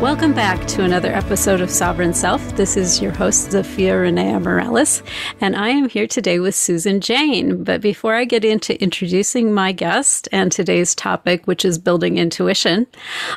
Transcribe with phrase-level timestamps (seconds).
[0.00, 2.54] Welcome back to another episode of Sovereign Self.
[2.54, 5.02] This is your host, Zofia Renea Morales,
[5.40, 7.64] and I am here today with Susan Jane.
[7.64, 12.86] But before I get into introducing my guest and today's topic, which is building intuition,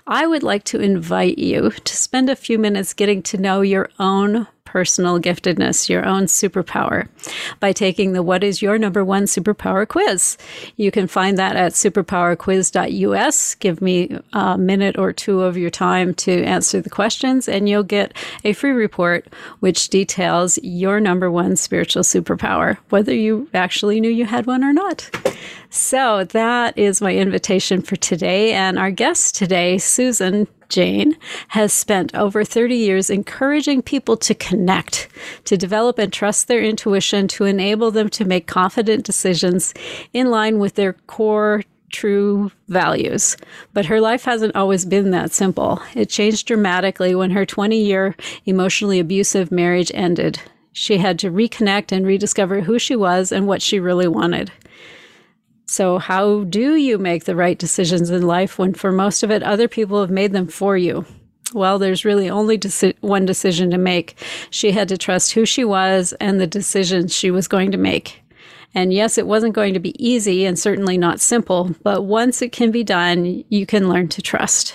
[0.05, 3.89] I would like to invite you to spend a few minutes getting to know your
[3.98, 7.07] own personal giftedness, your own superpower,
[7.59, 10.37] by taking the What is Your Number One Superpower quiz.
[10.77, 13.55] You can find that at superpowerquiz.us.
[13.55, 17.81] Give me a minute or two of your time to answer the questions, and you'll
[17.81, 19.25] get a free report
[19.59, 24.71] which details your number one spiritual superpower, whether you actually knew you had one or
[24.71, 25.09] not.
[25.70, 28.53] So that is my invitation for today.
[28.53, 31.15] And our guest today, Susan Jane,
[31.49, 35.07] has spent over 30 years encouraging people to connect,
[35.45, 39.73] to develop and trust their intuition, to enable them to make confident decisions
[40.11, 43.37] in line with their core true values.
[43.73, 45.81] But her life hasn't always been that simple.
[45.95, 50.39] It changed dramatically when her 20 year emotionally abusive marriage ended.
[50.71, 54.51] She had to reconnect and rediscover who she was and what she really wanted.
[55.70, 59.43] So, how do you make the right decisions in life when, for most of it,
[59.43, 61.05] other people have made them for you?
[61.53, 64.16] Well, there's really only deci- one decision to make.
[64.50, 68.19] She had to trust who she was and the decisions she was going to make.
[68.73, 72.51] And yes, it wasn't going to be easy and certainly not simple, but once it
[72.51, 74.73] can be done, you can learn to trust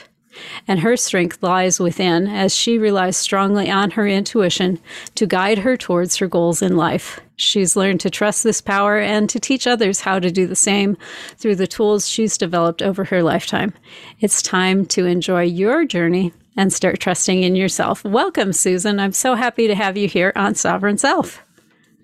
[0.67, 4.81] and her strength lies within as she relies strongly on her intuition
[5.15, 7.21] to guide her towards her goals in life.
[7.37, 10.97] She's learned to trust this power and to teach others how to do the same
[11.37, 13.73] through the tools she's developed over her lifetime.
[14.21, 18.05] It's time to enjoy your journey and start trusting in yourself.
[18.05, 19.01] Welcome, Susan.
[19.01, 21.43] I'm so happy to have you here on Sovereign Self.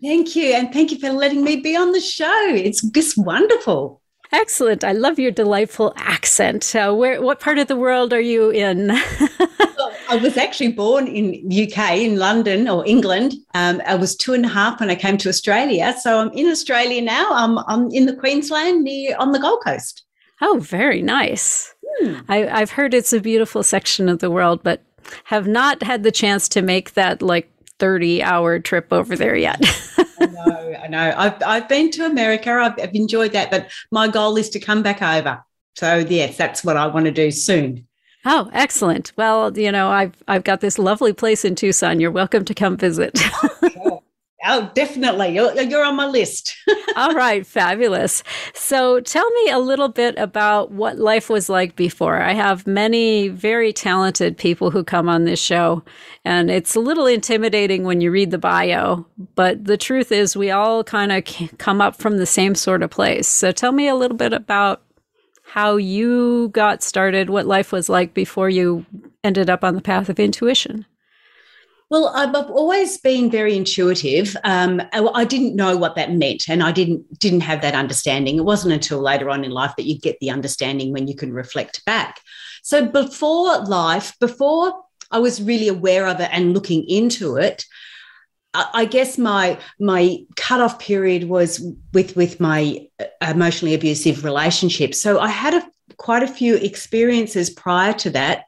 [0.03, 0.53] Thank you.
[0.54, 2.47] And thank you for letting me be on the show.
[2.49, 4.00] It's just wonderful.
[4.32, 4.84] Excellent.
[4.84, 6.74] I love your delightful accent.
[6.74, 8.91] Uh, where, what part of the world are you in?
[10.08, 13.34] I was actually born in UK, in London or England.
[13.54, 15.94] Um, I was two and a half when I came to Australia.
[16.00, 17.28] So I'm in Australia now.
[17.30, 20.04] I'm, I'm in the Queensland near on the Gold Coast.
[20.41, 21.74] Oh, very nice.
[21.98, 22.14] Hmm.
[22.28, 24.82] I, I've heard it's a beautiful section of the world, but
[25.24, 29.60] have not had the chance to make that like 30 hour trip over there yet.
[30.20, 31.14] I know, I know.
[31.16, 32.52] I've, I've been to America.
[32.52, 35.42] I've, I've enjoyed that, but my goal is to come back over.
[35.74, 37.86] So yes, that's what I want to do soon.
[38.26, 39.12] Oh, excellent.
[39.16, 42.00] Well, you know, I've I've got this lovely place in Tucson.
[42.00, 43.18] You're welcome to come visit.
[44.47, 45.34] Oh, definitely.
[45.34, 46.56] You're, you're on my list.
[46.97, 48.23] All right, fabulous.
[48.55, 52.23] So tell me a little bit about what life was like before.
[52.23, 55.83] I have many very talented people who come on this show,
[56.25, 60.51] and it's a little intimidating when you read the bio, but the truth is, we
[60.51, 61.25] all kind of
[61.59, 63.28] come up from the same sort of place.
[63.28, 64.83] So tell me a little bit about
[65.43, 68.87] how you got started, what life was like before you
[69.22, 70.87] ended up on the path of intuition.
[71.91, 74.37] Well, I've always been very intuitive.
[74.45, 78.37] Um, I didn't know what that meant, and I didn't didn't have that understanding.
[78.37, 81.33] It wasn't until later on in life that you get the understanding when you can
[81.33, 82.21] reflect back.
[82.62, 87.65] So before life, before I was really aware of it and looking into it,
[88.55, 91.61] I guess my my cutoff period was
[91.93, 94.95] with with my uh, emotionally abusive relationship.
[94.95, 98.45] So I had a, quite a few experiences prior to that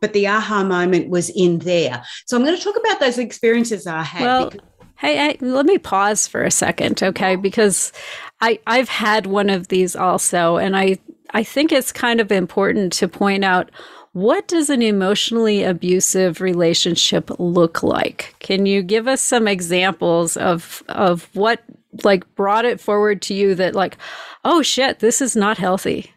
[0.00, 2.02] but the aha moment was in there.
[2.26, 4.22] So I'm going to talk about those experiences I had.
[4.22, 7.34] Well, because- hey, hey, let me pause for a second, okay?
[7.34, 7.36] Oh.
[7.36, 7.92] Because
[8.40, 10.98] I I've had one of these also, and I
[11.30, 13.70] I think it's kind of important to point out
[14.12, 18.34] what does an emotionally abusive relationship look like?
[18.40, 21.62] Can you give us some examples of of what
[22.04, 23.96] like brought it forward to you that like,
[24.44, 26.12] oh shit, this is not healthy?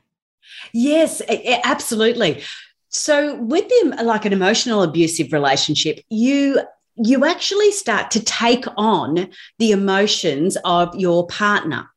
[0.74, 1.22] Yes,
[1.64, 2.42] absolutely.
[2.94, 6.62] So with them like an emotional abusive relationship, you
[6.96, 11.90] you actually start to take on the emotions of your partner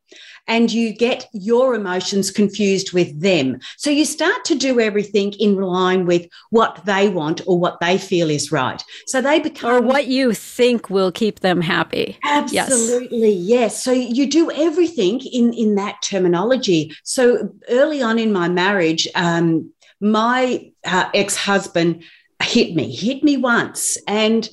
[0.49, 3.59] and you get your emotions confused with them.
[3.77, 7.99] So you start to do everything in line with what they want or what they
[7.99, 8.83] feel is right.
[9.07, 9.71] So they become.
[9.71, 12.17] Or what you think will keep them happy.
[12.25, 13.49] Absolutely, yes.
[13.49, 13.83] yes.
[13.83, 16.95] So you do everything in, in that terminology.
[17.03, 22.05] So early on in my marriage, um, my uh, ex husband
[22.43, 23.99] hit me, hit me once.
[24.07, 24.49] And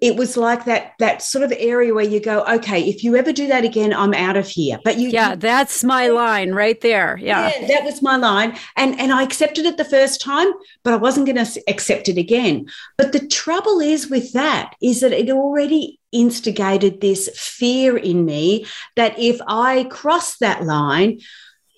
[0.00, 3.32] it was like that that sort of area where you go okay if you ever
[3.32, 4.78] do that again i'm out of here.
[4.84, 7.18] But you yeah you, that's my line right there.
[7.18, 7.52] Yeah.
[7.60, 8.56] yeah that was my line.
[8.76, 10.50] And and i accepted it the first time
[10.82, 12.66] but i wasn't going to accept it again.
[12.96, 18.66] But the trouble is with that is that it already instigated this fear in me
[18.96, 21.20] that if i cross that line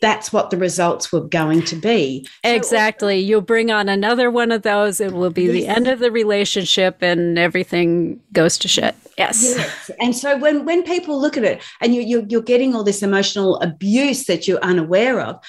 [0.02, 2.26] that's what the results were going to be.
[2.42, 3.20] Exactly.
[3.20, 5.00] You'll bring on another one of those.
[5.00, 5.52] It will be yes.
[5.52, 8.96] the end of the relationship and everything goes to shit.
[9.16, 9.54] Yes.
[9.56, 9.90] yes.
[10.00, 13.02] And so when, when people look at it and you, you, you're getting all this
[13.02, 15.40] emotional abuse that you're unaware of,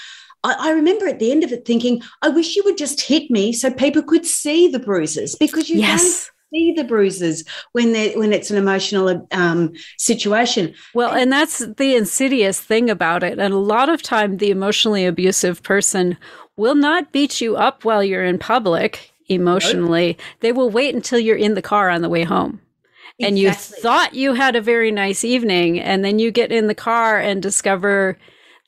[0.46, 3.54] I, remember at the end of it thinking, I wish you would just hit me
[3.54, 8.32] so people could see the bruises because you yes see the bruises when they when
[8.32, 10.74] it's an emotional um, situation.
[10.94, 13.40] Well, and that's the insidious thing about it.
[13.40, 16.18] And a lot of time, the emotionally abusive person
[16.56, 20.18] will not beat you up while you're in public emotionally.
[20.42, 22.62] They will wait until you're in the car on the way home.
[23.20, 23.28] Exactly.
[23.28, 26.76] And you thought you had a very nice evening, and then you get in the
[26.76, 28.18] car and discover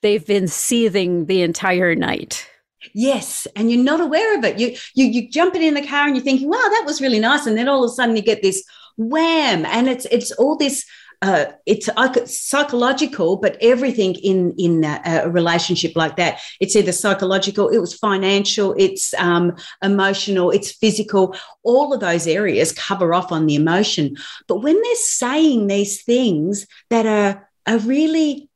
[0.02, 2.48] they've been seething the entire night.
[2.94, 4.60] Yes, and you're not aware of it.
[4.60, 7.45] You you you jumping in the car and you're thinking, "Wow, that was really nice,"
[7.45, 8.63] and then all of a sudden you get this
[8.98, 10.86] wham, and it's it's all this.
[11.22, 11.89] Uh, it's
[12.25, 17.95] psychological, but everything in in a, a, relationship like that, it's either psychological, it was
[17.95, 21.33] financial, it's um, emotional, it's physical.
[21.63, 24.18] All of those areas cover off on the emotion.
[24.48, 28.50] But when they're saying these things that are are really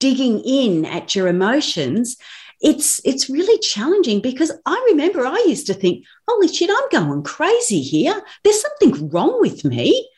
[0.00, 2.16] digging in at your emotions,
[2.60, 7.22] it's it's really challenging because I remember I used to think, holy shit, I'm going
[7.22, 8.22] crazy here.
[8.42, 10.08] There's something wrong with me.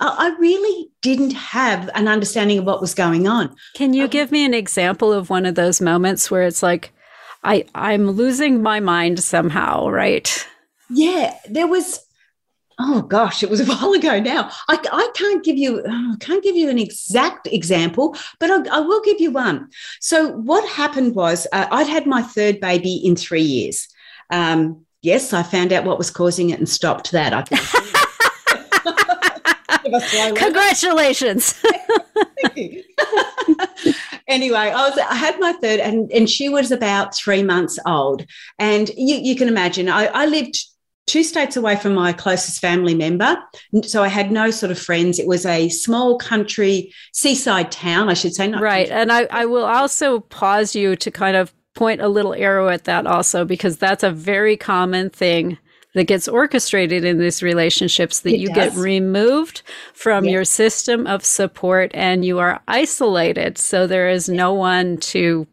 [0.00, 3.56] I really didn't have an understanding of what was going on.
[3.74, 6.92] Can you um, give me an example of one of those moments where it's like,
[7.42, 10.46] I I'm losing my mind somehow, right?
[10.90, 12.00] Yeah, there was
[12.78, 14.50] oh gosh, it was a while ago now.
[14.68, 18.80] I, I can't give you I can't give you an exact example, but I, I
[18.80, 19.68] will give you one.
[20.00, 23.88] So what happened was uh, I'd had my third baby in three years.
[24.30, 27.32] Um, yes, I found out what was causing it and stopped that.
[27.32, 27.42] I
[30.34, 31.62] Congratulations.
[34.28, 38.26] anyway, I was I had my third and, and she was about three months old.
[38.58, 40.58] And you, you can imagine I, I lived
[41.06, 43.36] two states away from my closest family member.
[43.84, 45.18] So I had no sort of friends.
[45.18, 48.50] It was a small country seaside town, I should say.
[48.50, 48.88] right.
[48.88, 48.90] Country.
[48.90, 52.84] And I, I will also pause you to kind of point a little arrow at
[52.84, 55.58] that also, because that's a very common thing
[55.94, 58.74] that gets orchestrated in these relationships that it you does.
[58.74, 59.62] get removed
[59.94, 60.32] from yes.
[60.32, 63.56] your system of support and you are isolated.
[63.58, 65.46] So there is no one to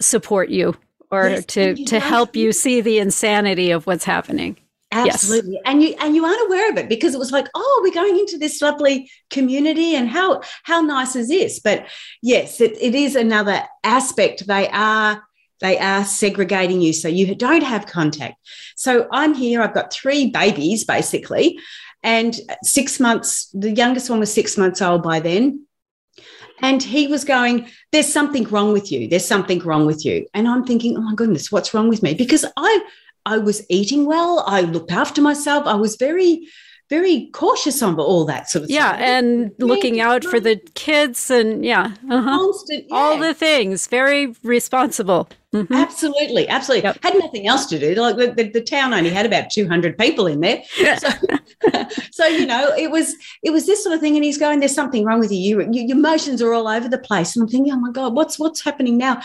[0.00, 0.76] support you
[1.16, 4.56] or yes, to to help you see the insanity of what's happening.
[4.92, 5.54] Absolutely.
[5.54, 5.62] Yes.
[5.66, 8.18] And you and you aren't aware of it because it was like, oh, we're going
[8.18, 11.58] into this lovely community and how how nice is this?
[11.60, 11.86] But
[12.22, 14.46] yes, it, it is another aspect.
[14.46, 15.22] They are
[15.60, 18.36] they are segregating you so you don't have contact.
[18.76, 21.58] So I'm here, I've got three babies basically,
[22.02, 25.66] and six months, the youngest one was six months old by then.
[26.62, 29.08] And he was going, There's something wrong with you.
[29.08, 30.26] There's something wrong with you.
[30.34, 32.14] And I'm thinking, Oh my goodness, what's wrong with me?
[32.14, 32.80] Because I
[33.24, 34.44] I was eating well.
[34.46, 35.66] I looked after myself.
[35.66, 36.48] I was very
[36.88, 39.00] very cautious on all that sort of yeah, stuff.
[39.00, 42.38] and looking out for the kids and yeah, uh-huh.
[42.38, 42.96] Constant, yeah.
[42.96, 43.86] all the things.
[43.88, 45.28] Very responsible.
[45.52, 45.72] Mm-hmm.
[45.72, 46.84] Absolutely, absolutely.
[46.84, 47.02] Yep.
[47.02, 47.94] Had nothing else to do.
[47.94, 50.62] Like the, the, the, town only had about two hundred people in there.
[50.78, 50.96] Yeah.
[50.96, 51.08] So,
[52.12, 54.14] so, you know, it was it was this sort of thing.
[54.16, 55.62] And he's going, "There's something wrong with you.
[55.62, 55.82] you.
[55.82, 58.62] Your emotions are all over the place." And I'm thinking, "Oh my god, what's what's
[58.62, 59.22] happening now?"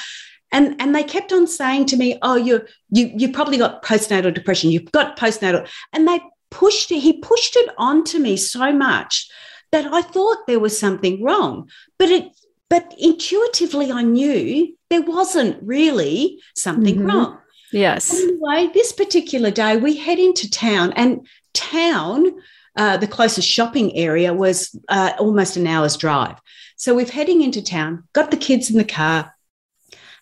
[0.51, 4.33] and and they kept on saying to me oh you you you probably got postnatal
[4.33, 6.19] depression you've got postnatal and they
[6.51, 9.29] pushed it, he pushed it onto me so much
[9.71, 11.69] that I thought there was something wrong.
[11.97, 12.31] But it
[12.69, 17.07] but intuitively I knew there wasn't really something mm-hmm.
[17.07, 17.37] wrong.
[17.73, 18.13] Yes.
[18.13, 22.33] Anyway, this particular day we head into town and town,
[22.77, 26.37] uh, the closest shopping area was uh, almost an hour's drive.
[26.77, 29.33] So we're heading into town, got the kids in the car,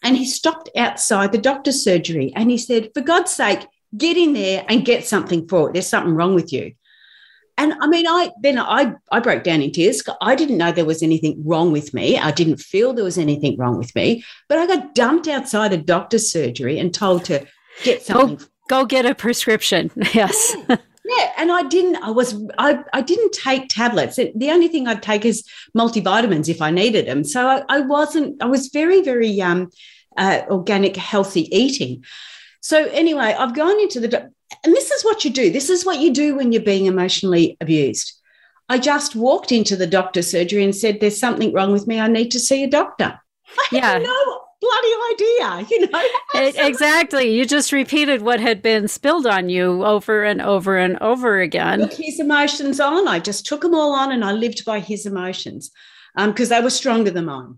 [0.02, 3.66] and he stopped outside the doctor's surgery and he said, For God's sake,
[3.98, 5.74] get in there and get something for it.
[5.74, 6.74] There's something wrong with you.
[7.60, 10.02] And I mean, I then I I broke down in tears.
[10.22, 12.18] I didn't know there was anything wrong with me.
[12.18, 14.24] I didn't feel there was anything wrong with me.
[14.48, 17.46] But I got dumped outside a doctor's surgery and told to
[17.84, 18.38] get something.
[18.38, 19.92] Go, go get a prescription.
[20.14, 20.56] Yes.
[20.70, 20.78] Yeah.
[21.04, 21.34] yeah.
[21.38, 21.98] and I didn't.
[21.98, 22.34] I was.
[22.58, 22.82] I.
[22.94, 24.16] I didn't take tablets.
[24.16, 25.44] The only thing I'd take is
[25.78, 27.26] multivitamins if I needed them.
[27.26, 28.42] So I, I wasn't.
[28.42, 29.70] I was very, very um,
[30.16, 32.06] uh, organic, healthy eating.
[32.62, 34.32] So anyway, I've gone into the
[34.64, 35.52] and this is what you do.
[35.52, 38.14] This is what you do when you're being emotionally abused.
[38.68, 42.00] I just walked into the doctor's surgery and said, There's something wrong with me.
[42.00, 43.20] I need to see a doctor.
[43.58, 43.98] I yeah.
[43.98, 46.04] no bloody idea, you know?
[46.68, 47.34] exactly.
[47.36, 51.80] You just repeated what had been spilled on you over and over and over again.
[51.80, 53.08] Took his emotions on.
[53.08, 55.72] I just took them all on and I lived by his emotions
[56.16, 57.56] because um, they were stronger than mine.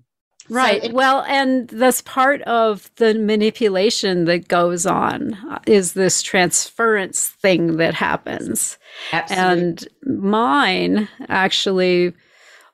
[0.51, 0.81] Right.
[0.81, 6.21] So it, well, and that's part of the manipulation that goes on uh, is this
[6.21, 8.77] transference thing that happens.
[9.13, 9.45] Absolutely.
[9.45, 12.13] And mine actually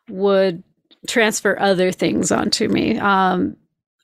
[0.10, 0.64] would
[1.08, 2.98] transfer other things onto me.
[2.98, 3.56] Um,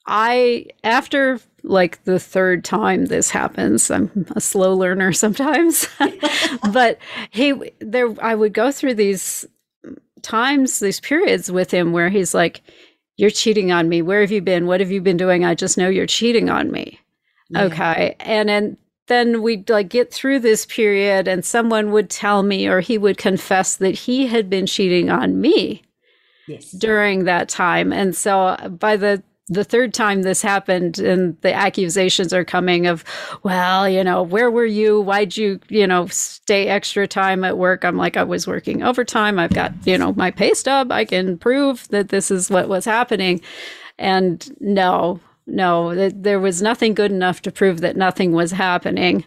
[0.06, 5.88] I, after like the third time this happens, I'm a slow learner sometimes,
[6.72, 7.00] but
[7.32, 9.48] he, there, I would go through these
[10.22, 12.62] times, these periods with him where he's like,
[13.18, 14.02] you're cheating on me.
[14.02, 14.66] Where have you been?
[14.66, 15.46] What have you been doing?
[15.46, 17.00] I just know you're cheating on me.
[17.50, 17.64] Yeah.
[17.64, 18.16] Okay.
[18.20, 18.78] And then
[19.08, 23.18] then we'd like get through this period and someone would tell me or he would
[23.18, 25.84] confess that he had been cheating on me
[26.48, 26.72] yes.
[26.72, 27.92] during that time.
[27.92, 32.88] And so uh, by the the third time this happened and the accusations are coming
[32.88, 33.04] of
[33.44, 35.02] well you know where were you?
[35.02, 37.84] Why'd you you know stay extra time at work?
[37.84, 39.40] I'm like i was working overtime.
[39.40, 40.92] I've got you know my pay stub.
[40.92, 43.42] I can prove that this is what was happening.
[44.00, 49.26] And no no there was nothing good enough to prove that nothing was happening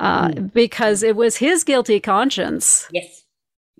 [0.00, 0.52] uh, mm.
[0.52, 2.88] because it was his guilty conscience.
[2.90, 3.23] Yes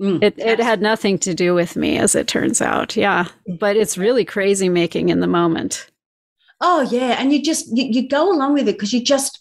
[0.01, 2.97] Mm, it, it had nothing to do with me, as it turns out.
[2.97, 3.29] Yeah.
[3.47, 5.89] But it's really crazy making in the moment.
[6.61, 7.17] Oh, yeah.
[7.21, 9.39] And you just, you, you go along with it because you just,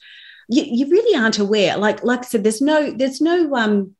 [0.50, 1.77] you, you really aren't aware.
[1.77, 3.95] Like, like I said, there's no, there's no um,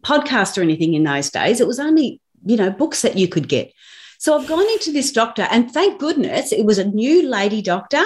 [0.00, 1.60] podcast or anything in those days.
[1.60, 3.72] It was only, you know, books that you could get.
[4.18, 8.04] So I've gone into this doctor, and thank goodness it was a new lady doctor.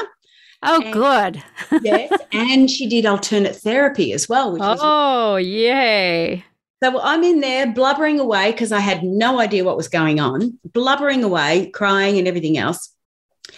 [0.63, 1.43] Oh, and, good.
[1.85, 2.11] yes.
[2.33, 4.53] And she did alternate therapy as well.
[4.53, 6.45] Which oh, was, yay.
[6.83, 10.59] So I'm in there blubbering away because I had no idea what was going on,
[10.65, 12.93] blubbering away, crying and everything else.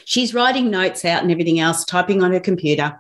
[0.04, 2.98] She's writing notes out and everything else, typing on her computer.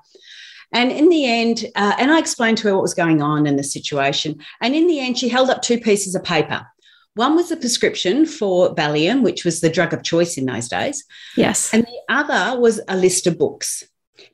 [0.72, 3.56] And in the end, uh, and I explained to her what was going on in
[3.56, 4.40] the situation.
[4.60, 6.66] And in the end, she held up two pieces of paper.
[7.14, 11.04] One was a prescription for Valium, which was the drug of choice in those days.
[11.36, 11.72] Yes.
[11.72, 13.84] And the other was a list of books.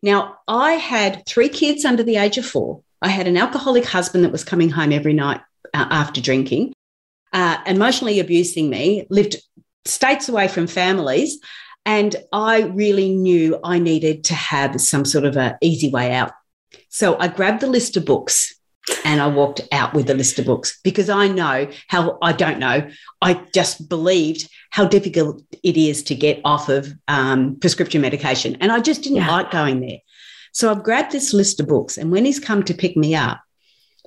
[0.03, 2.83] Now, I had three kids under the age of four.
[3.01, 5.41] I had an alcoholic husband that was coming home every night
[5.75, 6.73] uh, after drinking,
[7.33, 9.37] uh, emotionally abusing me, lived
[9.85, 11.39] states away from families.
[11.85, 16.33] And I really knew I needed to have some sort of an easy way out.
[16.89, 18.55] So I grabbed the list of books
[19.05, 22.59] and I walked out with the list of books because I know how I don't
[22.59, 22.89] know.
[23.21, 28.57] I just believed how difficult it is to get off of um, prescription medication.
[28.61, 29.31] And I just didn't yeah.
[29.31, 29.99] like going there.
[30.53, 31.99] So I've grabbed this list of books.
[31.99, 33.41] And when he's come to pick me up,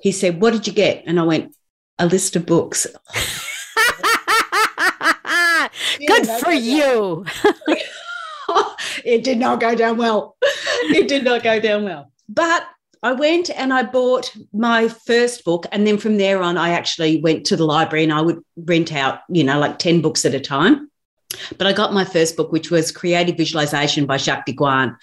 [0.02, 1.04] he said, What did you get?
[1.06, 1.54] And I went,
[1.98, 2.86] A list of books.
[6.06, 7.24] Good for you.
[9.04, 10.36] it did not go down well.
[10.82, 12.12] It did not go down well.
[12.28, 12.66] But
[13.02, 15.66] I went and I bought my first book.
[15.72, 18.92] And then from there on, I actually went to the library and I would rent
[18.92, 20.90] out, you know, like 10 books at a time.
[21.56, 24.96] But I got my first book, which was Creative Visualization by Shakti Gawain.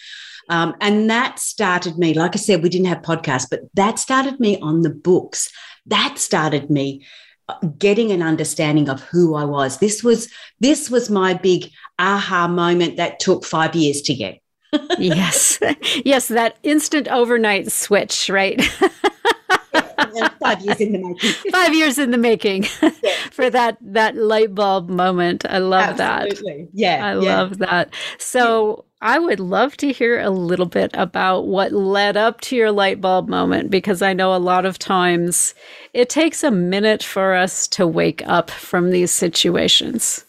[0.50, 4.40] Um, and that started me, like I said, we didn't have podcasts, but that started
[4.40, 5.50] me on the books.
[5.88, 7.06] That started me
[7.50, 9.80] uh, getting an understanding of who I was.
[9.80, 14.40] This was this was my big aha moment that took five years to get.
[14.98, 15.60] yes.
[16.04, 18.62] Yes, that instant overnight switch, right?
[20.40, 21.32] five years in the making.
[21.52, 22.64] five years in the making
[23.32, 25.46] for that that light bulb moment.
[25.48, 26.28] I love that.
[26.28, 26.64] Absolutely.
[26.64, 26.70] that.
[26.74, 27.06] Yeah.
[27.06, 27.38] I yeah.
[27.38, 27.94] love that.
[28.18, 32.72] So I would love to hear a little bit about what led up to your
[32.72, 35.54] light bulb moment because I know a lot of times
[35.94, 40.26] it takes a minute for us to wake up from these situations.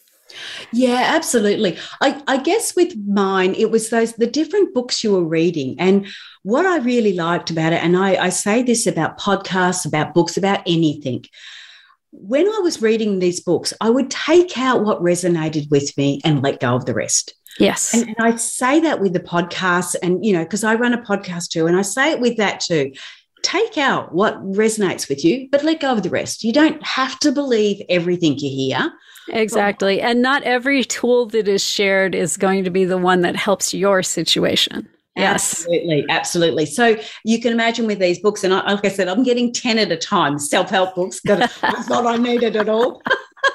[0.75, 1.79] Yeah, absolutely.
[2.03, 5.75] I, I, guess with mine, it was those the different books you were reading.
[5.79, 6.07] And
[6.43, 10.37] what I really liked about it, and I, I say this about podcasts, about books,
[10.37, 11.25] about anything.
[12.11, 16.43] When I was reading these books, I would take out what resonated with me and
[16.43, 17.33] let go of the rest.
[17.59, 17.95] Yes.
[17.95, 21.03] And, and I say that with the podcast, and, you know, because I run a
[21.03, 22.93] podcast too, and I say it with that too.
[23.43, 26.43] Take out what resonates with you, but let go of the rest.
[26.43, 28.93] You don't have to believe everything you hear.
[29.29, 30.01] Exactly.
[30.01, 33.73] And not every tool that is shared is going to be the one that helps
[33.75, 34.89] your situation.
[35.17, 35.63] Yes.
[35.63, 36.05] Absolutely.
[36.11, 36.67] Absolutely.
[36.67, 39.79] So you can imagine with these books, and I, like I said, I'm getting 10
[39.79, 41.21] at a time, self help books.
[41.27, 41.47] I
[41.83, 43.03] thought I needed it at all.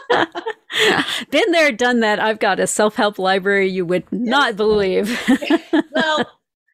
[1.32, 2.20] Been there, done that.
[2.20, 5.20] I've got a self help library you would not believe.
[5.92, 6.26] well,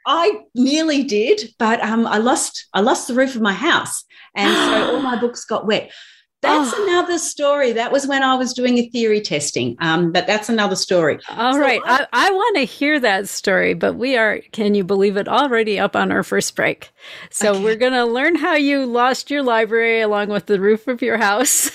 [0.05, 4.03] I nearly did, but um, I lost I lost the roof of my house,
[4.35, 5.91] and so all my books got wet.
[6.43, 6.83] That's oh.
[6.87, 7.71] another story.
[7.71, 9.75] That was when I was doing a theory testing.
[9.79, 11.19] Um, but that's another story.
[11.31, 14.75] All so right, I, I, I want to hear that story, but we are, can
[14.75, 16.91] you believe it, already up on our first break.
[17.31, 17.63] So okay.
[17.63, 21.17] we're going to learn how you lost your library along with the roof of your
[21.17, 21.71] house.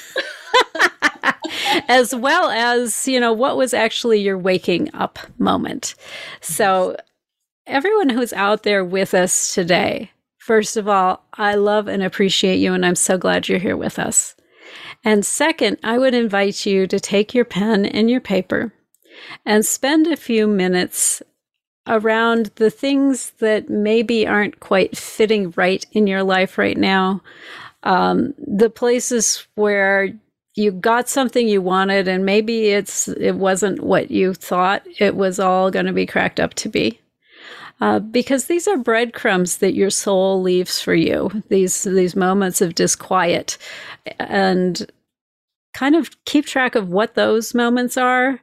[1.88, 5.94] as well as, you know, what was actually your waking up moment.
[6.40, 6.96] So,
[7.66, 12.74] everyone who's out there with us today, first of all, I love and appreciate you,
[12.74, 14.34] and I'm so glad you're here with us.
[15.04, 18.72] And second, I would invite you to take your pen and your paper
[19.44, 21.22] and spend a few minutes
[21.86, 27.20] around the things that maybe aren't quite fitting right in your life right now.
[27.82, 30.12] Um, the places where
[30.54, 35.40] you got something you wanted and maybe it's it wasn't what you thought it was
[35.40, 36.98] all going to be cracked up to be.
[37.80, 42.76] Uh, because these are breadcrumbs that your soul leaves for you these these moments of
[42.76, 43.58] disquiet
[44.20, 44.86] and
[45.74, 48.40] kind of keep track of what those moments are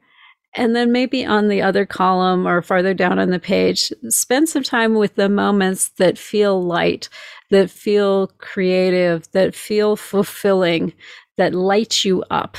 [0.56, 4.64] and then maybe on the other column or farther down on the page spend some
[4.64, 7.08] time with the moments that feel light
[7.50, 10.92] that feel creative that feel fulfilling
[11.40, 12.58] that light you up.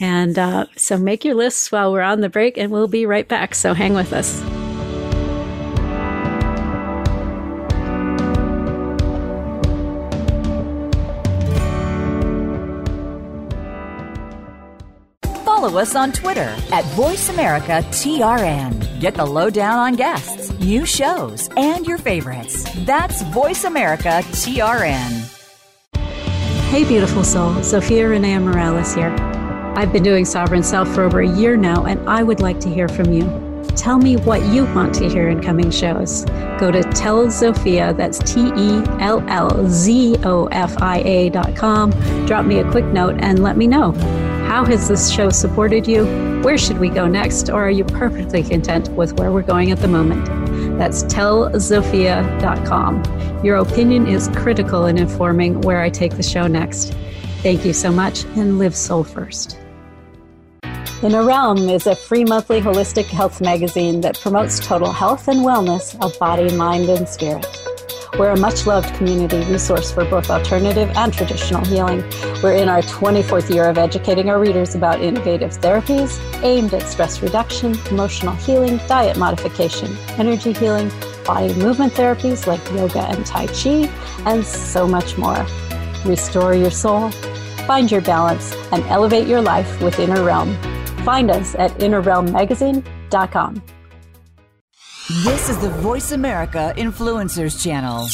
[0.00, 3.28] And uh, so make your lists while we're on the break, and we'll be right
[3.28, 3.54] back.
[3.54, 4.40] So hang with us.
[15.44, 19.00] Follow us on Twitter at VoiceAmericaTRN.
[19.00, 22.64] Get the lowdown on guests, new shows, and your favorites.
[22.86, 25.19] That's VoiceAmericaTRN.
[26.70, 27.50] Hey, beautiful soul.
[27.54, 29.10] Zofia Renea Morales here.
[29.76, 32.68] I've been doing Sovereign Self for over a year now, and I would like to
[32.72, 33.24] hear from you.
[33.74, 36.24] Tell me what you want to hear in coming shows.
[36.60, 41.56] Go to Tell Zofia, that's T E L L Z O F I A dot
[41.56, 41.90] com.
[42.24, 43.90] Drop me a quick note and let me know.
[44.46, 46.04] How has this show supported you?
[46.42, 47.50] Where should we go next?
[47.50, 50.39] Or are you perfectly content with where we're going at the moment?
[50.80, 53.44] That's tellzofia.com.
[53.44, 56.94] Your opinion is critical in informing where I take the show next.
[57.42, 59.58] Thank you so much and live soul first.
[61.02, 66.02] Inner Realm is a free monthly holistic health magazine that promotes total health and wellness
[66.02, 67.46] of body, mind, and spirit.
[68.18, 72.02] We're a much loved community resource for both alternative and traditional healing.
[72.42, 77.22] We're in our 24th year of educating our readers about innovative therapies aimed at stress
[77.22, 80.90] reduction, emotional healing, diet modification, energy healing,
[81.24, 83.88] body movement therapies like yoga and Tai Chi,
[84.26, 85.46] and so much more.
[86.04, 87.10] Restore your soul,
[87.66, 90.54] find your balance, and elevate your life with Inner Realm.
[91.04, 93.62] Find us at innerrealmmagazine.com.
[95.10, 98.06] This is the Voice America Influencers Channel.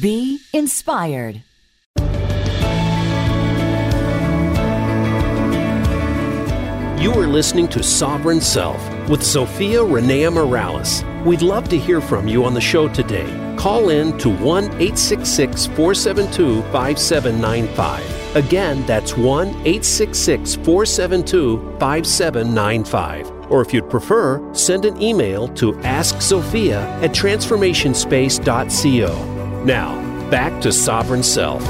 [0.00, 1.40] Be inspired.
[7.00, 8.76] You are listening to Sovereign Self
[9.08, 11.04] with Zofia Renea Morales.
[11.24, 13.54] We'd love to hear from you on the show today.
[13.56, 18.36] Call in to 1 866 472 5795.
[18.36, 26.82] Again, that's 1 866 472 5795 or if you'd prefer, send an email to askzofia
[27.02, 29.64] at transformationspace.co.
[29.64, 31.62] Now, back to Sovereign Self.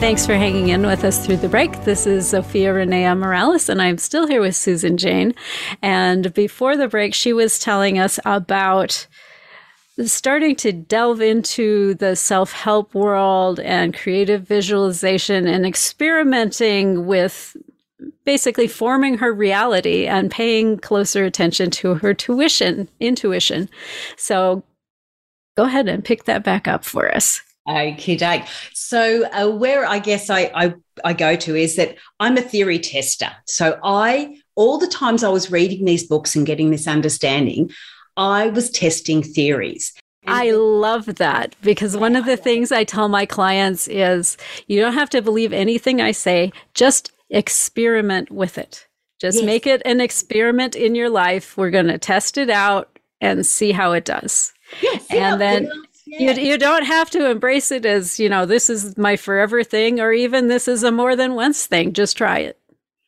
[0.00, 1.84] Thanks for hanging in with us through the break.
[1.84, 5.34] This is Zofia Renea Morales, and I'm still here with Susan Jane.
[5.80, 9.06] And before the break, she was telling us about
[10.04, 17.56] starting to delve into the self help world and creative visualization and experimenting with
[18.24, 23.68] basically forming her reality and paying closer attention to her tuition, intuition.
[24.16, 24.64] So
[25.56, 27.40] go ahead and pick that back up for us.
[27.68, 28.42] Okay, Jake.
[28.74, 32.78] So uh, where I guess I, I I go to is that I'm a theory
[32.78, 33.30] tester.
[33.46, 37.70] So I all the times I was reading these books and getting this understanding,
[38.16, 39.94] I was testing theories.
[40.26, 44.94] I love that because one of the things I tell my clients is you don't
[44.94, 48.86] have to believe anything I say, just experiment with it.
[49.20, 49.46] Just yes.
[49.46, 51.56] make it an experiment in your life.
[51.56, 54.52] We're going to test it out and see how it does.
[54.82, 55.70] Yes, and then
[56.06, 56.36] yes.
[56.36, 60.00] you, you don't have to embrace it as, you know, this is my forever thing
[60.00, 61.92] or even this is a more than once thing.
[61.92, 62.58] Just try it.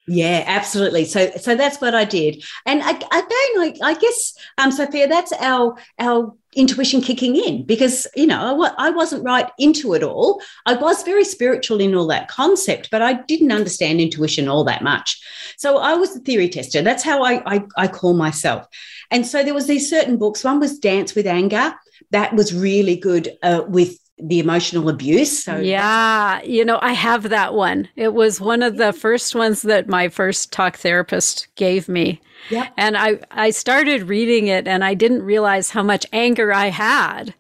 [0.09, 1.05] Yeah, absolutely.
[1.05, 2.45] So, so that's what I did.
[2.65, 8.27] And again, I, I guess, um, Zofia, that's our our intuition kicking in because you
[8.27, 10.41] know I, wasn't right into it all.
[10.65, 14.83] I was very spiritual in all that concept, but I didn't understand intuition all that
[14.83, 15.23] much.
[15.59, 16.83] So I was the theory tester.
[16.83, 18.67] That's how I I, I call myself.
[19.11, 20.43] And so there was these certain books.
[20.43, 21.75] One was Dance with Anger.
[22.11, 25.45] That was really good uh, with the emotional abuse.
[25.45, 27.89] So yeah, you know, I have that one.
[27.97, 32.21] It was one of the first ones that my first talk therapist gave me.
[32.51, 32.73] Yep.
[32.77, 37.35] And I I started reading it and I didn't realize how much anger I had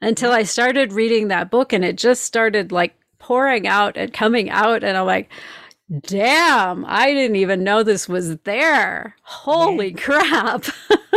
[0.00, 4.50] until I started reading that book and it just started like pouring out and coming
[4.50, 5.30] out and I'm like
[6.02, 9.16] damn, I didn't even know this was there.
[9.22, 9.96] Holy yeah.
[9.96, 10.64] crap.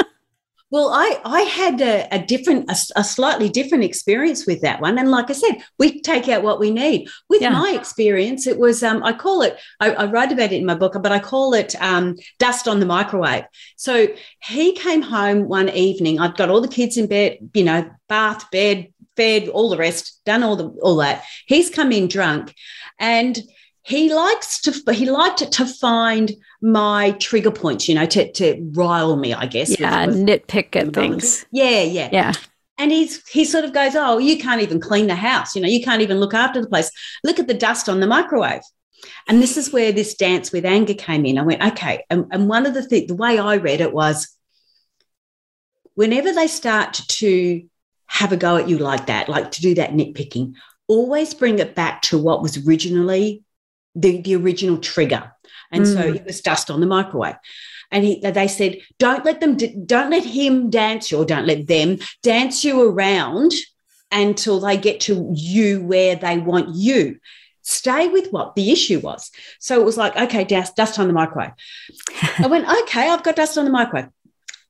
[0.71, 4.97] Well, I, I had a, a different, a, a, slightly different experience with that one.
[4.97, 7.09] And like I said, we take out what we need.
[7.27, 7.49] With yeah.
[7.49, 10.75] my experience, it was, um, I call it, I, I, write about it in my
[10.75, 13.43] book, but I call it um, dust on the microwave.
[13.75, 14.07] So
[14.43, 16.21] he came home one evening.
[16.21, 20.21] I'd got all the kids in bed, you know, bath, bed, fed, all the rest,
[20.25, 21.23] done all the all that.
[21.47, 22.55] He's come in drunk,
[22.97, 23.37] and
[23.83, 29.15] he likes to he liked to find my trigger points you know to, to rile
[29.15, 31.45] me i guess yeah nitpick at things.
[31.51, 32.09] Yeah yeah.
[32.11, 32.33] Yeah.
[32.77, 35.67] And he's he sort of goes oh you can't even clean the house you know
[35.67, 36.91] you can't even look after the place.
[37.23, 38.61] Look at the dust on the microwave.
[39.27, 41.39] And this is where this dance with anger came in.
[41.39, 42.05] I went okay.
[42.09, 44.35] And, and one of the things the way i read it was
[45.95, 47.63] whenever they start to
[48.07, 50.53] have a go at you like that like to do that nitpicking
[50.87, 53.43] always bring it back to what was originally
[53.95, 55.31] the, the original trigger.
[55.71, 55.93] And mm.
[55.93, 57.35] so it was dust on the microwave.
[57.91, 61.67] And he, they said, don't let them, don't let him dance you, or don't let
[61.67, 63.51] them dance you around
[64.11, 67.19] until they get to you where they want you.
[67.63, 69.29] Stay with what the issue was.
[69.59, 71.51] So it was like, okay, dust, dust on the microwave.
[72.39, 74.09] I went, okay, I've got dust on the microwave.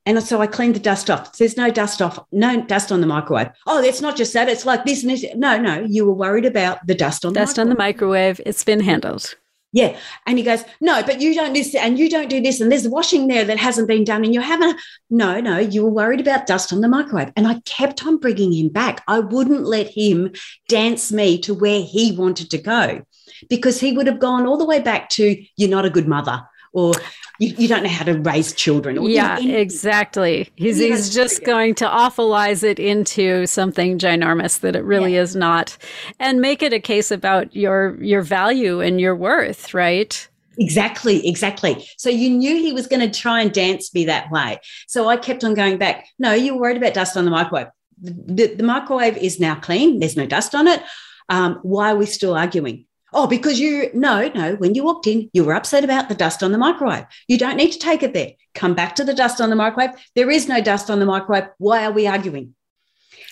[0.05, 1.37] And so I cleaned the dust off.
[1.37, 3.49] There's no dust off, no dust on the microwave.
[3.67, 4.49] Oh, it's not just that.
[4.49, 5.25] It's like this and this.
[5.35, 8.41] No, no, you were worried about the dust on dust the on the microwave.
[8.45, 9.35] It's been handled.
[9.73, 9.97] Yeah.
[10.25, 12.59] And he goes, No, but you don't this and you don't do this.
[12.59, 14.25] And there's washing there that hasn't been done.
[14.25, 14.79] And you haven't.
[15.09, 17.31] No, no, you were worried about dust on the microwave.
[17.37, 19.01] And I kept on bringing him back.
[19.07, 20.33] I wouldn't let him
[20.67, 23.03] dance me to where he wanted to go
[23.49, 26.43] because he would have gone all the way back to, You're not a good mother
[26.73, 26.93] or
[27.41, 28.97] you, you don't know how to raise children.
[28.97, 30.49] Or, yeah, know, exactly.
[30.55, 35.21] He's, he's just going to awfulize it into something ginormous that it really yeah.
[35.21, 35.75] is not,
[36.19, 40.27] and make it a case about your your value and your worth, right?
[40.57, 41.87] Exactly, exactly.
[41.97, 44.59] So you knew he was going to try and dance me that way.
[44.87, 46.05] So I kept on going back.
[46.19, 47.67] No, you're worried about dust on the microwave.
[48.01, 49.99] The, the, the microwave is now clean.
[49.99, 50.83] There's no dust on it.
[51.29, 52.85] Um, why are we still arguing?
[53.13, 56.43] Oh, because you, no, no, when you walked in, you were upset about the dust
[56.43, 57.05] on the microwave.
[57.27, 58.31] You don't need to take it there.
[58.55, 59.91] Come back to the dust on the microwave.
[60.15, 61.49] There is no dust on the microwave.
[61.57, 62.55] Why are we arguing?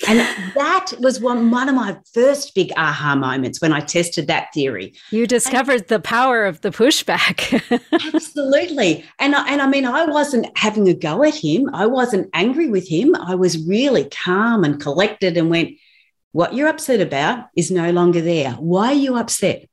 [0.07, 0.19] And
[0.55, 4.93] that was one, one of my first big aha moments when I tested that theory.
[5.11, 7.61] You discovered and, the power of the pushback.
[8.13, 9.05] absolutely.
[9.19, 11.69] And I, and I mean, I wasn't having a go at him.
[11.73, 13.13] I wasn't angry with him.
[13.15, 15.71] I was really calm and collected and went,
[16.31, 18.51] what you're upset about is no longer there.
[18.53, 19.68] Why are you upset?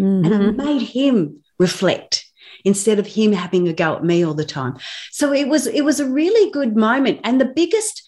[0.00, 0.32] Mm-hmm.
[0.32, 2.26] And it made him reflect
[2.64, 4.76] instead of him having a go at me all the time.
[5.10, 7.20] So it was it was a really good moment.
[7.24, 8.02] And the biggest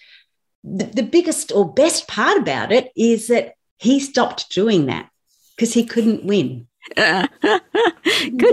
[0.65, 5.09] the, the biggest or best part about it is that he stopped doing that
[5.57, 6.67] because he couldn't win.
[6.97, 7.31] good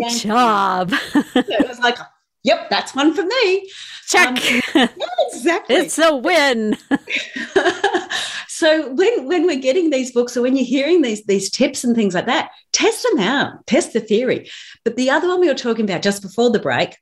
[0.02, 0.10] yeah.
[0.10, 0.94] job.
[1.14, 1.98] it was like,
[2.44, 3.70] yep, that's one for me.
[4.08, 4.30] Check.
[4.30, 4.38] Um,
[4.76, 4.88] yeah,
[5.32, 5.76] exactly.
[5.76, 6.78] It's a win.
[8.48, 11.96] so when when we're getting these books or when you're hearing these these tips and
[11.96, 14.50] things like that, test them out, test the theory.
[14.84, 16.96] But the other one we were talking about just before the break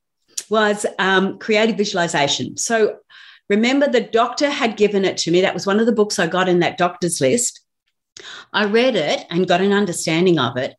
[0.50, 2.58] was um, creative visualization.
[2.58, 2.98] So
[3.50, 5.42] remember, the doctor had given it to me.
[5.42, 7.62] That was one of the books I got in that doctor's list.
[8.54, 10.76] I read it and got an understanding of it.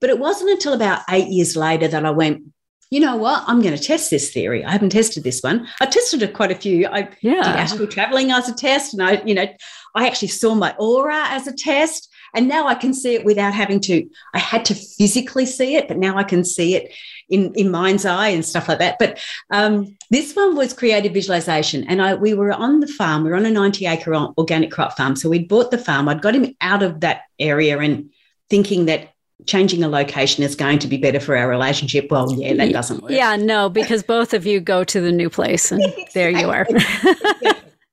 [0.00, 2.42] But it wasn't until about eight years later that I went,
[2.90, 3.44] you know what?
[3.46, 4.64] I'm going to test this theory.
[4.64, 5.68] I haven't tested this one.
[5.80, 6.88] I tested it quite a few.
[6.88, 7.34] I yeah.
[7.36, 9.46] did astral traveling as a test, and I, you know,
[9.94, 12.08] I actually saw my aura as a test.
[12.32, 15.88] And now I can see it without having to, I had to physically see it,
[15.88, 16.92] but now I can see it
[17.28, 19.00] in, in mind's eye and stuff like that.
[19.00, 19.18] But
[19.50, 21.84] um, this one was creative visualization.
[21.88, 24.96] And I, we were on the farm, we were on a 90 acre organic crop
[24.96, 25.16] farm.
[25.16, 26.08] So we'd bought the farm.
[26.08, 28.10] I'd got him out of that area and
[28.48, 29.10] thinking that
[29.46, 32.10] changing a location is going to be better for our relationship.
[32.10, 33.12] Well, yeah, that doesn't work.
[33.12, 35.82] Yeah, no, because both of you go to the new place and
[36.14, 36.66] there you are.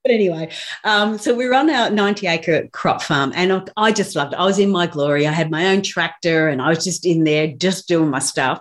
[0.04, 0.50] But anyway,
[0.84, 4.38] um, so we were on our 90 acre crop farm and I just loved it.
[4.38, 5.26] I was in my glory.
[5.26, 8.60] I had my own tractor and I was just in there just doing my stuff.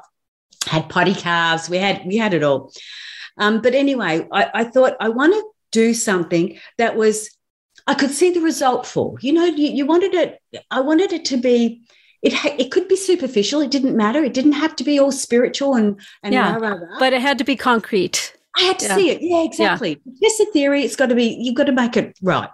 [0.66, 1.70] had potty calves.
[1.70, 2.74] We had we had it all.
[3.38, 7.30] Um, but anyway, I, I thought I want to do something that was
[7.86, 9.16] I could see the result for.
[9.22, 10.42] You know, you, you wanted it.
[10.70, 11.84] I wanted it to be.
[12.24, 13.62] It ha- it could be superficial.
[13.62, 14.24] It didn't matter.
[14.24, 17.00] It didn't have to be all spiritual and and yeah, rah, rah, rah.
[17.00, 18.34] but it had to be concrete.
[18.58, 18.96] I had to Yeah.
[18.96, 19.22] see it.
[19.22, 20.02] Yeah, exactly.
[20.22, 20.84] It's a theory.
[20.84, 21.38] It's got to be.
[21.40, 22.50] You've got to make it right.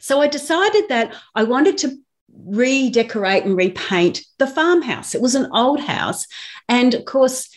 [0.00, 1.98] So I decided that I wanted to
[2.46, 5.14] redecorate and repaint the farmhouse.
[5.14, 6.26] It was an old house,
[6.68, 7.48] and of course,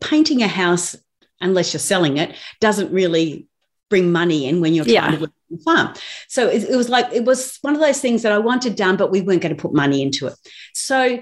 [0.00, 0.96] painting a house,
[1.40, 3.46] unless you're selling it, doesn't really
[3.90, 5.10] bring money in when you're trying Yeah.
[5.10, 5.94] to work on the farm.
[6.28, 8.96] So it, it was like it was one of those things that I wanted done,
[8.96, 10.34] but we weren't going to put money into it.
[10.72, 11.20] So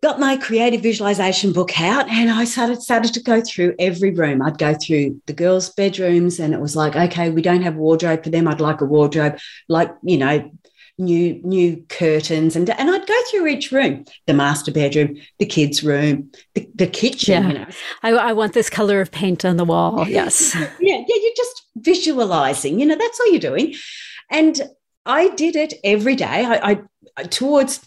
[0.00, 4.40] got my creative visualization book out and I started started to go through every room.
[4.42, 7.78] I'd go through the girls' bedrooms and it was like, okay, we don't have a
[7.78, 8.46] wardrobe for them.
[8.46, 9.38] I'd like a wardrobe,
[9.68, 10.50] like, you know,
[11.00, 15.84] new new curtains and and I'd go through each room, the master bedroom, the kids'
[15.84, 17.48] room, the, the kitchen, Yeah.
[17.48, 17.66] you know.
[18.02, 20.08] I, I want this color of paint on the wall.
[20.08, 20.54] Yes.
[20.56, 23.74] yeah, yeah, you're just visualizing, you know, that's all you're doing.
[24.30, 24.60] And
[25.06, 26.44] I did it every day.
[26.44, 26.82] I,
[27.16, 27.86] I towards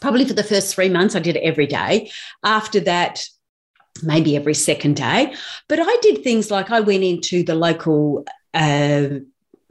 [0.00, 2.10] probably for the first three months, I did it every day.
[2.44, 3.24] After that,
[4.02, 5.34] maybe every second day.
[5.68, 9.08] But I did things like I went into the local uh,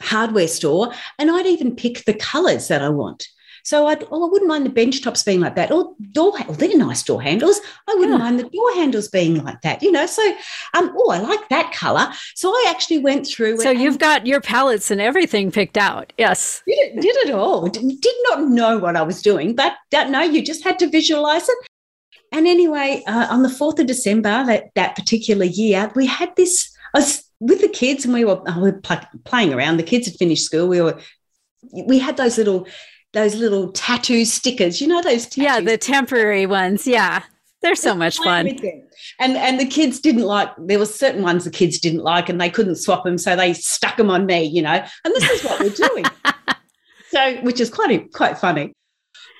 [0.01, 3.27] hardware store and I'd even pick the colors that I want.
[3.63, 6.33] So I'd, oh, I wouldn't mind the bench tops being like that, or door.
[6.47, 7.59] Oh, they're nice door handles.
[7.87, 8.23] I wouldn't Yeah.
[8.23, 10.05] mind the door handles being like that, you know.
[10.05, 10.25] So,
[10.73, 12.07] um, oh, I like that color.
[12.35, 13.57] So I actually went through.
[13.59, 16.13] So and- you've got your palettes and everything picked out.
[16.17, 16.61] Yes.
[16.67, 17.67] did it, did it all.
[17.67, 20.87] D- Did not know what I was doing, but that, no, you just had to
[20.89, 21.57] visualize it.
[22.31, 26.69] And anyway, uh, on the 4th of December, that, that particular year, we had this,
[26.93, 29.77] I was with the kids and we were, oh, we were pl- playing around.
[29.77, 30.67] The kids had finished school.
[30.67, 30.99] We were,
[31.73, 32.67] we had those little,
[33.13, 35.43] those little tattoo stickers, you know, those tattoos.
[35.43, 36.85] Yeah, the temporary ones.
[36.87, 37.23] Yeah.
[37.61, 38.47] They're so much fun.
[39.19, 40.49] And and the kids didn't like.
[40.57, 43.53] There were certain ones the kids didn't like, and they couldn't swap them, so they
[43.53, 44.43] stuck them on me.
[44.43, 46.05] You know, and this is what we're doing.
[47.09, 48.71] so, which is quite quite funny.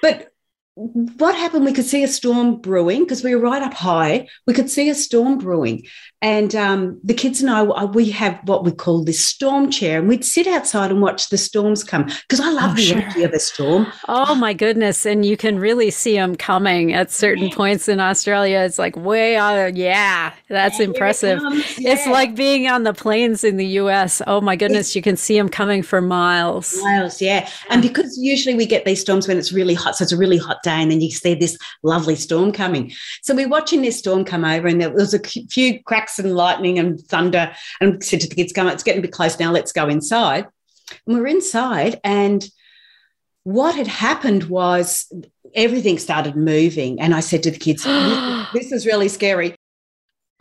[0.02, 0.34] But
[0.76, 1.64] what happened?
[1.64, 4.28] We could see a storm brewing because we were right up high.
[4.46, 5.86] We could see a storm brewing,
[6.22, 10.00] and um, the kids and I uh, we have what we call this storm chair,
[10.00, 12.98] and we'd sit outside and watch the storms come because I love Oh, the sure.
[12.98, 13.88] energy of a storm.
[14.10, 15.06] Oh my goodness.
[15.06, 17.56] And you can really see them coming at certain Yeah.
[17.56, 18.60] points in Australia.
[18.66, 19.76] It's like way out.
[19.78, 21.40] Yeah, that's Here it impressive.
[21.40, 24.22] comes, It's like being on the plains in the US.
[24.28, 24.96] Oh my goodness.
[24.96, 26.76] You can see them coming for miles.
[26.84, 27.50] Miles, yeah.
[27.70, 30.38] And because usually we get these storms when it's really hot, so it's a really
[30.38, 32.92] hot day, and then you see this lovely storm coming.
[33.22, 36.80] So we're watching this storm come over, and there was a few cracks and lightning
[36.80, 37.54] and thunder.
[37.80, 39.52] And said to the kids, "Come on, it's getting a bit close now.
[39.52, 40.48] Let's go inside."
[41.06, 42.50] And we're inside, and
[43.44, 45.12] what had happened was
[45.54, 47.00] everything started moving.
[47.00, 49.56] And I said to the kids, "This, this is really scary."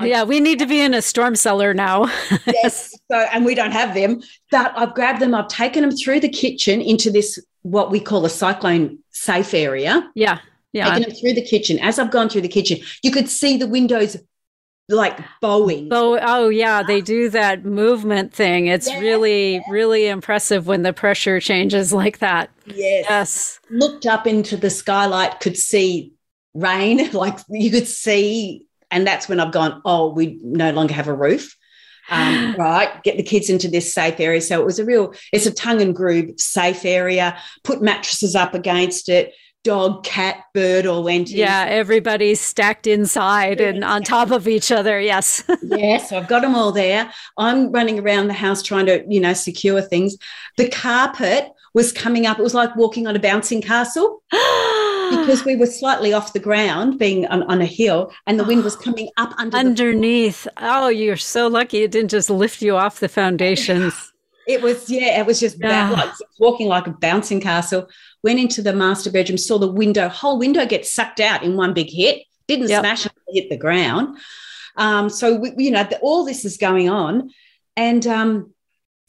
[0.01, 2.05] Oh, yeah, we need to be in a storm cellar now.
[2.47, 2.97] yes.
[3.11, 6.29] So, and we don't have them, but I've grabbed them, I've taken them through the
[6.29, 10.39] kitchen into this, what we call a cyclone safe area, Yeah.
[10.73, 10.85] Yeah.
[10.95, 11.81] taken them through the kitchen.
[11.81, 14.17] As I've gone through the kitchen, you could see the windows
[14.89, 15.89] like bowing.
[15.91, 18.67] Oh, oh yeah, they do that movement thing.
[18.67, 19.01] It's Yeah.
[19.01, 22.51] really, really impressive when the pressure changes like that.
[22.67, 23.07] yes.
[23.09, 23.61] Yes.
[23.71, 26.13] Looked up into the skylight, could see
[26.55, 28.65] rain, like you could see.
[28.91, 31.55] And that's when I've gone, oh, we no longer have a roof.
[32.11, 34.41] Um, right, get the kids into this safe area.
[34.41, 37.37] So it was a real, it's a tongue and groove safe area.
[37.65, 39.35] Put mattresses up against it.
[39.69, 41.29] Dog, cat, bird all went.
[41.29, 44.99] Yeah, everybody's stacked inside and on top of each other.
[44.99, 45.45] Yes.
[45.63, 47.13] yeah, so I've got them all there.
[47.37, 50.17] I'm running around the house trying to, you know, secure things.
[50.57, 52.39] The carpet was coming up.
[52.39, 56.99] It was like walking on a bouncing castle because we were slightly off the ground,
[56.99, 59.55] being on, on a hill, and the wind was coming up under.
[59.55, 60.49] Underneath.
[60.57, 64.15] Oh, you're so lucky it didn't just lift you off the foundations.
[64.49, 65.91] it was yeah, it was just Yeah.
[65.91, 67.89] like walking like a bouncing castle.
[68.25, 71.73] Went into the master bedroom, saw the window, whole window get sucked out in one
[71.75, 72.23] big hit.
[72.49, 72.81] Didn't Yep.
[72.81, 74.19] smash it, hit the ground.
[74.77, 77.31] Um, so we, you know, the, all this is going on,
[77.77, 78.55] and um,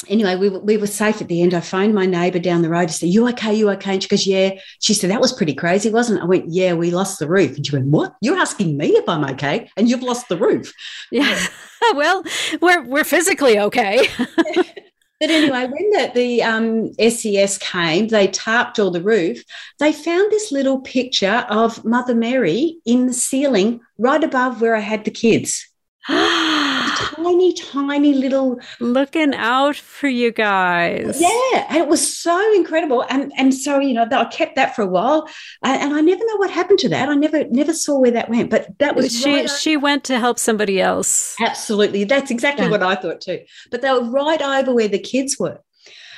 [0.08, 1.54] anyway, we, were- we were safe at the end.
[1.54, 3.54] I phoned my neighbour down the road to say, "You okay?
[3.54, 6.26] You okay?" And she goes, "Yeah." She said, "That was pretty crazy, wasn't it?" I
[6.26, 8.16] went, "Yeah, we lost the roof." And she went, "What?
[8.22, 10.74] You're asking me if I'm okay, and you've lost the roof?"
[11.12, 11.40] Yeah.
[11.96, 12.24] well,
[12.62, 14.08] we're we're physically okay.
[15.20, 19.44] But anyway, when the, the um, SES came, they tarped all the roof.
[19.78, 24.80] They found this little picture of Mother Mary in the ceiling right above where I
[24.80, 25.68] had the kids.
[27.00, 31.20] tiny, tiny little looking out for you guys.
[31.20, 33.06] Yeah, and it was so incredible.
[33.10, 35.28] And and so you know, I kept that for a while,
[35.64, 37.10] and, and I never know what happened to that.
[37.10, 38.50] I never never saw where that went.
[38.50, 39.36] But that was she.
[39.36, 41.36] Right she went to help somebody else.
[41.40, 42.72] Absolutely, that's exactly yeah.
[42.72, 43.40] what I thought too.
[43.72, 45.60] But they were right over where the kids were.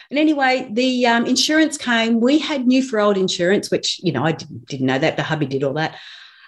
[0.10, 2.20] And anyway, the um, insurance came.
[2.20, 5.16] We had new for old insurance, which you know I didn't, didn't know that.
[5.16, 5.98] The hubby did all that.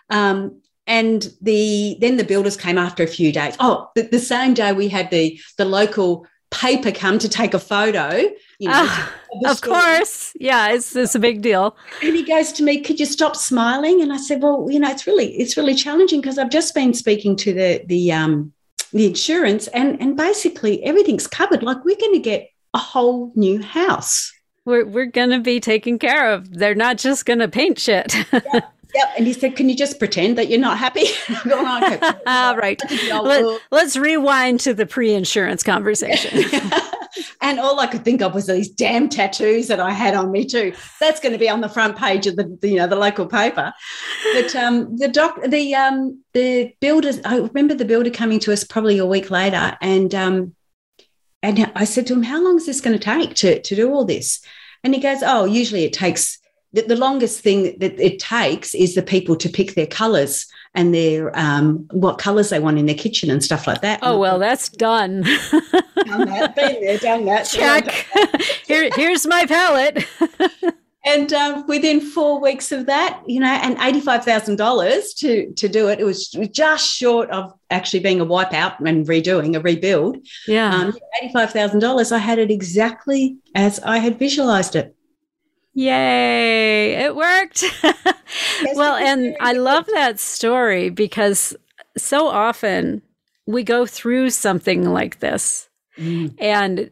[0.09, 3.55] Um, and the then the builders came after a few days.
[3.59, 7.59] Oh, the, the, same day we had the the local paper come to take a
[7.59, 8.29] photo.
[8.59, 11.75] You know, uh, of course, yeah, it's it's a big deal.
[12.01, 14.89] And he goes to me, "Could you stop smiling?" And I said, "Well, you know,
[14.89, 18.53] it's really it's really challenging because I've just been speaking to the the um
[18.91, 21.63] the insurance, and and basically everything's covered.
[21.63, 24.31] Like we're going to get a whole new house."
[24.65, 26.49] We're, we're going to be taken care of.
[26.49, 28.15] They're not just going to paint shit.
[28.31, 28.61] yeah.
[28.93, 29.13] Yep.
[29.17, 31.06] And he said, Can you just pretend that you're not happy?
[32.27, 32.82] All right.
[33.10, 36.43] Let, let's rewind to the pre insurance conversation.
[37.41, 40.45] and all I could think of was these damn tattoos that I had on me
[40.45, 40.73] too.
[40.99, 43.25] That's going to be on the front page of the, the you know the local
[43.25, 43.73] paper.
[44.34, 48.63] But um, the doc, the um, the builder, I remember the builder coming to us
[48.63, 50.56] probably a week later, and um,
[51.41, 53.91] and I said to him, "How long is this going to take to to do
[53.91, 54.41] all this?"
[54.84, 56.39] And he goes, "Oh, usually it takes."
[56.73, 60.93] The, the longest thing that it takes is the people to pick their colours and
[60.93, 63.99] their um, what colours they want in their kitchen and stuff like that.
[64.01, 65.21] Oh well, that's done.
[65.21, 67.43] done that, been there, done that.
[67.53, 67.86] Check.
[68.65, 70.07] Here, here's my palette.
[71.05, 75.69] and um, within four weeks of that, you know, and eighty-five thousand dollars to to
[75.69, 80.17] do it, it was just short of actually being a wipeout and redoing a rebuild.
[80.47, 82.12] Yeah, um, eighty-five thousand dollars.
[82.12, 84.95] I had it exactly as I had visualized it.
[85.73, 87.63] Yay, it worked.
[88.75, 91.55] well, and I love that story because
[91.97, 93.01] so often
[93.47, 96.33] we go through something like this mm.
[96.39, 96.91] and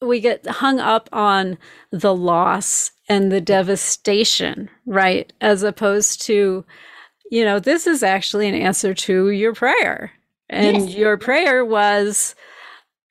[0.00, 1.58] we get hung up on
[1.90, 5.32] the loss and the devastation, right?
[5.40, 6.64] As opposed to,
[7.30, 10.12] you know, this is actually an answer to your prayer.
[10.48, 10.96] And yes.
[10.96, 12.34] your prayer was,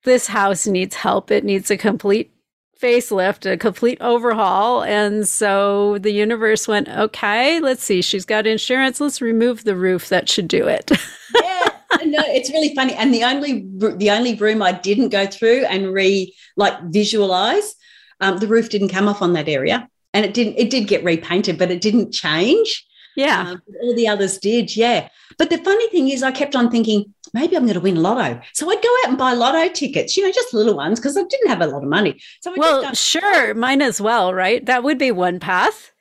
[0.04, 1.32] this house needs help.
[1.32, 2.32] It needs a complete
[2.80, 4.84] facelift, a complete overhaul.
[4.84, 9.00] And so the universe went, okay, let's see, she's got insurance.
[9.00, 10.10] Let's remove the roof.
[10.10, 10.92] That should do it.
[11.44, 11.70] yeah.
[12.06, 12.94] No, it's really funny.
[12.94, 13.66] And the only
[13.98, 17.76] the only room I didn't go through and re like visualize,
[18.20, 20.56] um, the roof didn't come off on that area, and it didn't.
[20.58, 22.86] It did get repainted, but it didn't change.
[23.16, 24.76] Yeah, um, all the others did.
[24.76, 25.08] Yeah,
[25.38, 28.41] but the funny thing is, I kept on thinking, maybe I'm going to win lotto.
[28.54, 31.24] So I'd go out and buy lotto tickets, you know, just little ones because I
[31.24, 32.19] didn't have a lot of money.
[32.41, 34.65] So I'd well, sure, mine as well, right?
[34.65, 35.91] That would be one path.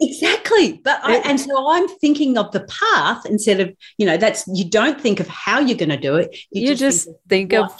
[0.00, 0.80] Exactly.
[0.84, 4.68] But I, and so I'm thinking of the path instead of, you know, that's you
[4.68, 6.36] don't think of how you're going to do it.
[6.50, 7.72] You, you just, just, think think of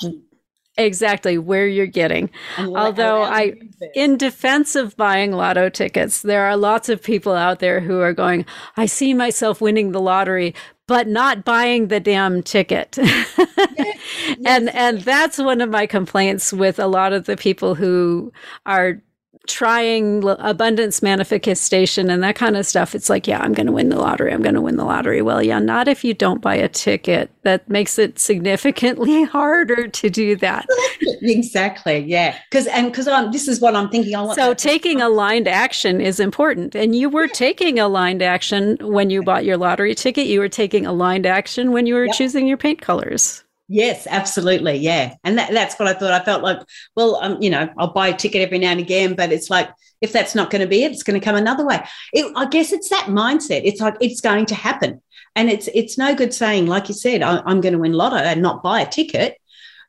[0.77, 2.31] exactly where you're getting.
[2.59, 3.55] Although I
[3.95, 8.13] in defense of buying lotto tickets, there are lots of people out there who are
[8.13, 10.55] going, I see myself winning the lottery,
[10.87, 12.97] but not buying the damn ticket.
[12.99, 13.99] yes,
[14.47, 18.33] and and that's one of my complaints with a lot of the people who
[18.67, 19.01] are
[19.49, 23.89] trying abundance manifestation and that kind of stuff, it's like, yeah, I'm going to win
[23.89, 24.33] the lottery.
[24.33, 25.23] I'm going to win the lottery.
[25.23, 27.31] Well, yeah, not if you don't buy a ticket.
[27.43, 30.67] That makes it significantly harder to do that.
[31.23, 31.99] exactly.
[31.99, 32.39] Yeah.
[32.51, 34.15] Because and because I'm this is what I'm thinking.
[34.15, 37.33] I want so taking aligned action is important, and you were yeah.
[37.33, 40.27] taking aligned action when you bought your lottery ticket.
[40.27, 42.15] You were taking aligned action when you were yep.
[42.15, 43.43] choosing your paint colors.
[43.73, 44.75] Yes, absolutely.
[44.75, 45.15] Yeah.
[45.25, 46.13] And that, that's what I thought.
[46.13, 46.59] I felt like,
[46.95, 49.71] well, um, you know, I'll buy a ticket every now and again, but it's like,
[50.03, 51.83] if that's not going to be it, it's going to come another way.
[52.13, 53.63] It, I guess it's that mindset.
[53.65, 55.01] It's like, it's going to happen.
[55.35, 58.17] And it's, it's no good saying, like you said, I, I'm going to win lotto
[58.17, 59.39] and not buy a ticket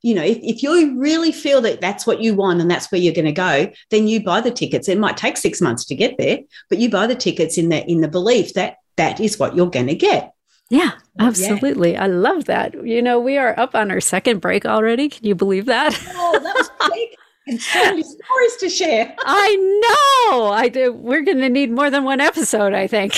[0.06, 3.00] you know, if, if you really feel that that's what you want and that's where
[3.00, 4.90] you're going to go, then you buy the tickets.
[4.90, 7.90] It might take six months to get there, but you buy the tickets in the
[7.90, 10.34] in the belief that that is what you're going to get.
[10.70, 11.94] Yeah, absolutely.
[11.94, 12.04] Yeah.
[12.06, 12.74] I love that.
[12.86, 15.10] You know, we are up on our second break already.
[15.10, 15.94] Can you believe that?
[16.16, 17.16] Oh, that was quick.
[17.48, 19.16] and so many stories to share.
[19.20, 20.48] I know.
[20.52, 20.94] I do.
[20.94, 23.14] We're going to need more than one episode, I think.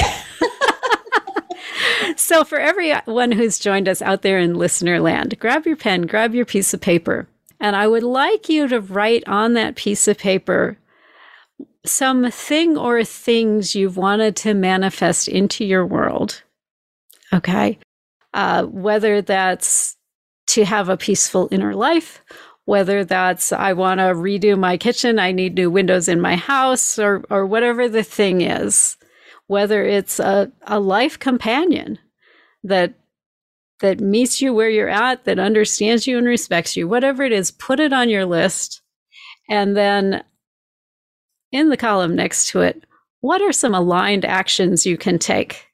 [2.18, 6.34] so, for everyone who's joined us out there in listener land, grab your pen, grab
[6.34, 7.28] your piece of paper,
[7.60, 10.78] and I would like you to write on that piece of paper
[11.86, 16.42] some thing or things you've wanted to manifest into your world
[17.34, 17.80] Okay.
[18.34, 19.96] Uh, whether that's
[20.48, 22.24] to have a peaceful inner life,
[22.66, 27.00] whether that's I want to redo my kitchen, I need new windows in my house,
[27.00, 28.98] or, or whatever the thing is,
[29.48, 32.00] whether it's a, a life companion
[32.64, 32.96] that
[33.82, 37.52] that meets you where you're at, that understands you and respects you, whatever it is,
[37.52, 38.82] put it on your list.
[39.50, 40.24] And then
[41.52, 42.86] in the column next to it,
[43.20, 45.68] what are some aligned actions you can take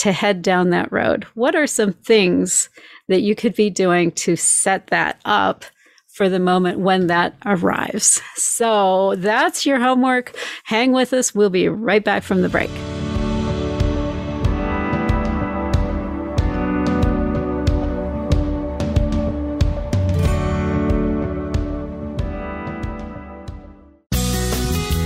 [0.00, 1.24] to head down that road?
[1.34, 2.70] What are some things
[3.08, 5.64] that you could be doing to set that up
[6.08, 8.22] for the moment when that arrives?
[8.34, 10.34] So that's your homework.
[10.64, 11.34] Hang with us.
[11.34, 12.70] We'll be right back from the break.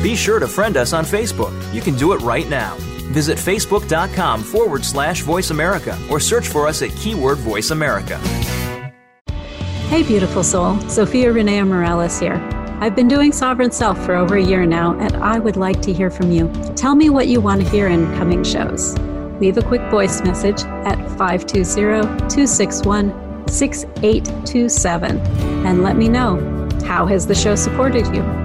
[0.04, 1.52] Be sure to friend us on Facebook.
[1.74, 2.76] You can do it right now.
[3.12, 8.18] Visit facebook.com forward slash voice America or search for us at keyword voice America.
[9.88, 10.74] Hey, beautiful soul.
[10.88, 12.40] Zofia Renea Morales here.
[12.80, 15.92] I've been doing Sovereign Self for over a year now, and I would like to
[15.92, 16.52] hear from you.
[16.74, 18.98] Tell me what you want to hear in coming shows.
[19.40, 25.18] Leave a quick voice message at 520 261 6827
[25.66, 26.38] and let me know
[26.84, 28.43] how has the show supported you?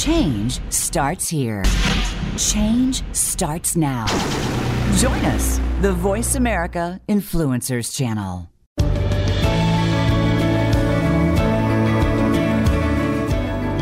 [0.00, 1.62] Change starts here.
[2.38, 4.06] Change starts now.
[4.96, 8.50] Join us, the Voice America Influencers Channel.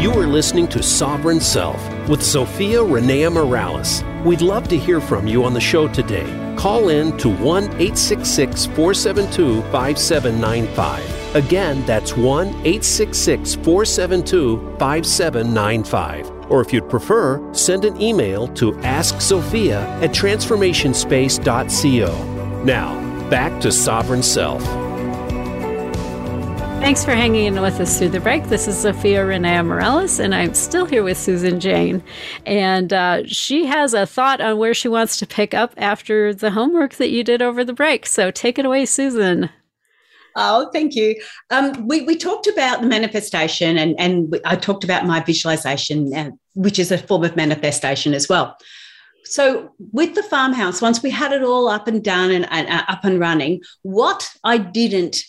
[0.02, 4.02] You are listening to Sovereign Self with Zofia Renea Morales.
[4.24, 6.26] We'd love to hear from you on the show today.
[6.58, 11.17] Call in to 1 866 472 5795.
[11.34, 16.30] Again, that's 1 866 472 5795.
[16.50, 22.64] Or if you'd prefer, send an email to askzofia at transformationspace.co.
[22.64, 24.64] Now, back to Sovereign Self.
[26.80, 28.44] Thanks for hanging in with us through the break.
[28.44, 32.02] This is Zofia Renea Morales, and I'm still here with Susan Jane.
[32.46, 36.52] And uh, she has a thought on where she wants to pick up after the
[36.52, 38.06] homework that you did over the break.
[38.06, 39.50] So take it away, Susan.
[40.38, 41.20] Oh, thank you.
[41.50, 46.30] Um, we, we talked about the manifestation, and, and I talked about my visualization, uh,
[46.54, 48.56] which is a form of manifestation as well.
[49.24, 52.84] So, with the farmhouse, once we had it all up and done and, and uh,
[52.88, 55.22] up and running, what I didn't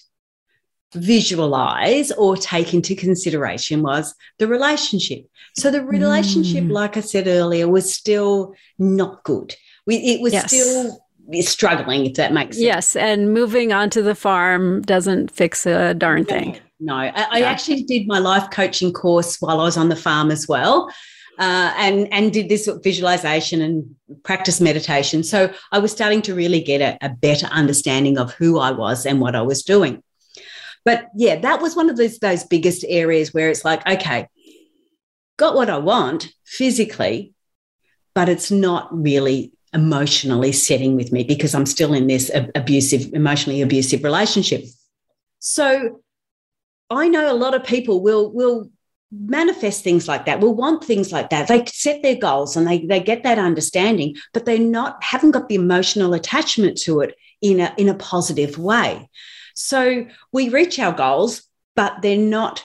[0.93, 5.25] visualize or take into consideration was the relationship.
[5.55, 6.71] So the relationship, mm.
[6.71, 9.55] like I said earlier, was still not good.
[9.85, 10.47] We, it was yes.
[10.47, 11.05] still
[11.41, 12.63] struggling, if that makes sense.
[12.63, 16.57] Yes, and moving onto the farm doesn't fix a darn thing.
[16.79, 20.31] No, I, I actually did my life coaching course while I was on the farm
[20.31, 20.89] as well.
[21.37, 25.23] Uh, and and did this visualization and practice meditation.
[25.23, 29.05] So I was starting to really get a, a better understanding of who I was
[29.05, 30.03] and what I was doing.
[30.83, 34.27] But yeah, that was one of those those biggest areas where it's like, okay,
[35.37, 37.33] got what I want physically,
[38.13, 43.61] but it's not really emotionally setting with me because I'm still in this abusive, emotionally
[43.61, 44.63] abusive relationship.
[45.39, 46.01] So
[46.89, 48.69] I know a lot of people will will
[49.11, 52.85] manifest things like that will want things like that they set their goals and they,
[52.85, 57.59] they get that understanding but they're not haven't got the emotional attachment to it in
[57.59, 59.09] a in a positive way
[59.55, 61.41] so we reach our goals
[61.75, 62.63] but they're not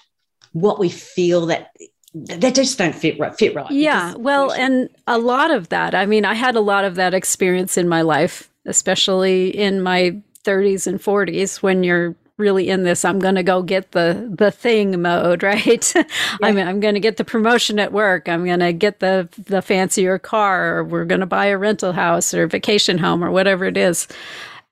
[0.53, 1.71] what we feel that
[2.15, 3.71] they just don't fit right, fit right.
[3.71, 5.95] Yeah, well, and a lot of that.
[5.95, 10.23] I mean, I had a lot of that experience in my life, especially in my
[10.45, 14.51] 30s and 40s when you're really in this i'm going to go get the the
[14.51, 16.03] thing mode right yeah.
[16.43, 19.63] i'm, I'm going to get the promotion at work i'm going to get the the
[19.63, 23.65] fancier car or we're going to buy a rental house or vacation home or whatever
[23.67, 24.09] it is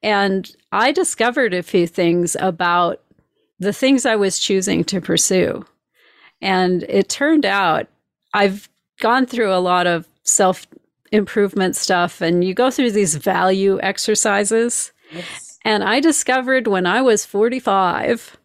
[0.03, 3.01] and i discovered a few things about
[3.61, 5.64] the things i was choosing to pursue
[6.43, 7.86] and it turned out
[8.34, 8.68] I've
[9.01, 10.66] gone through a lot of self
[11.11, 14.93] improvement stuff, and you go through these value exercises.
[15.12, 15.59] Yes.
[15.64, 18.36] And I discovered when I was 45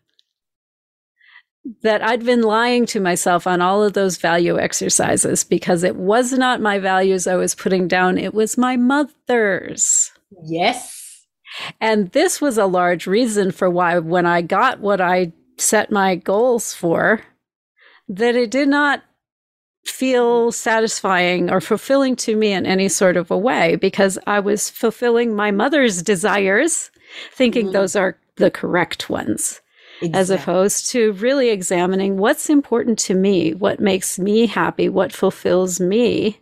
[1.82, 6.32] that I'd been lying to myself on all of those value exercises because it was
[6.34, 10.12] not my values I was putting down, it was my mother's.
[10.44, 11.26] Yes.
[11.82, 16.16] And this was a large reason for why, when I got what I set my
[16.16, 17.22] goals for,
[18.08, 19.04] that it did not
[19.86, 24.70] feel satisfying or fulfilling to me in any sort of a way because I was
[24.70, 26.92] fulfilling my mother's desires,
[27.32, 27.74] thinking mm.
[27.74, 29.62] those are the correct ones.
[30.02, 30.20] Exactly.
[30.20, 35.80] As opposed to really examining what's important to me, what makes me happy, what fulfills
[35.80, 36.40] me.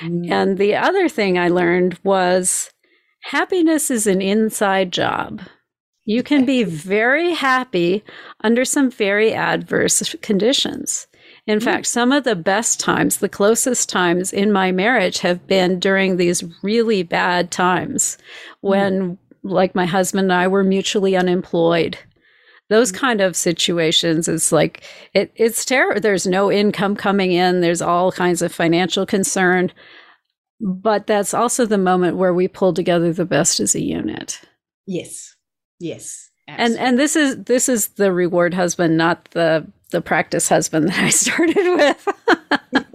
[0.00, 0.30] Mm.
[0.30, 2.70] And the other thing I learned was
[3.22, 5.40] happiness is an inside job.
[6.04, 8.02] You can be very happy
[8.42, 11.06] under some very adverse conditions.
[11.46, 11.64] In mm-hmm.
[11.64, 16.16] fact, some of the best times, the closest times in my marriage have been during
[16.16, 18.18] these really bad times
[18.60, 19.48] when, mm-hmm.
[19.48, 21.98] like, my husband and I were mutually unemployed.
[22.68, 23.00] Those mm-hmm.
[23.00, 24.82] kind of situations, it's like
[25.12, 26.00] it, it's terrible.
[26.00, 27.60] There's no income coming in.
[27.60, 29.72] There's all kinds of financial concern,
[30.60, 34.40] but that's also the moment where we pull together the best as a unit.
[34.86, 35.29] Yes,
[35.80, 36.76] yes, Absolutely.
[36.78, 40.98] and and this is this is the reward husband, not the the practice husband that
[40.98, 42.08] I started with.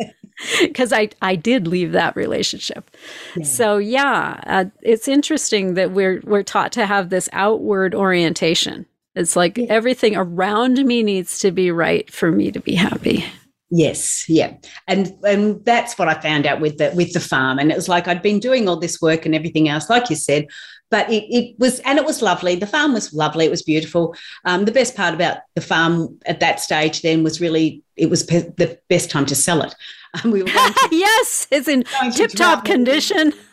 [0.62, 2.92] Because I, I did leave that relationship.
[3.36, 3.46] Yeah.
[3.46, 8.86] So yeah, uh, it's interesting that we're we're taught to have this outward orientation.
[9.16, 9.68] It's like yeah.
[9.70, 13.26] everything around me needs to be right for me to be happy.
[13.72, 14.54] Yes, yeah,
[14.88, 17.90] and and that's what I found out with the with the farm, and it was
[17.90, 20.48] like I'd been doing all this work and everything else, like you said,
[20.90, 22.56] but it, it was and it was lovely.
[22.56, 23.46] The farm was lovely.
[23.46, 24.16] It was beautiful.
[24.46, 28.24] Um, the best part about the farm at that stage then was really it was
[28.24, 29.74] pe- the best time to sell it.
[30.24, 31.84] Um, we were to, yes it's in
[32.14, 33.34] tip-top condition.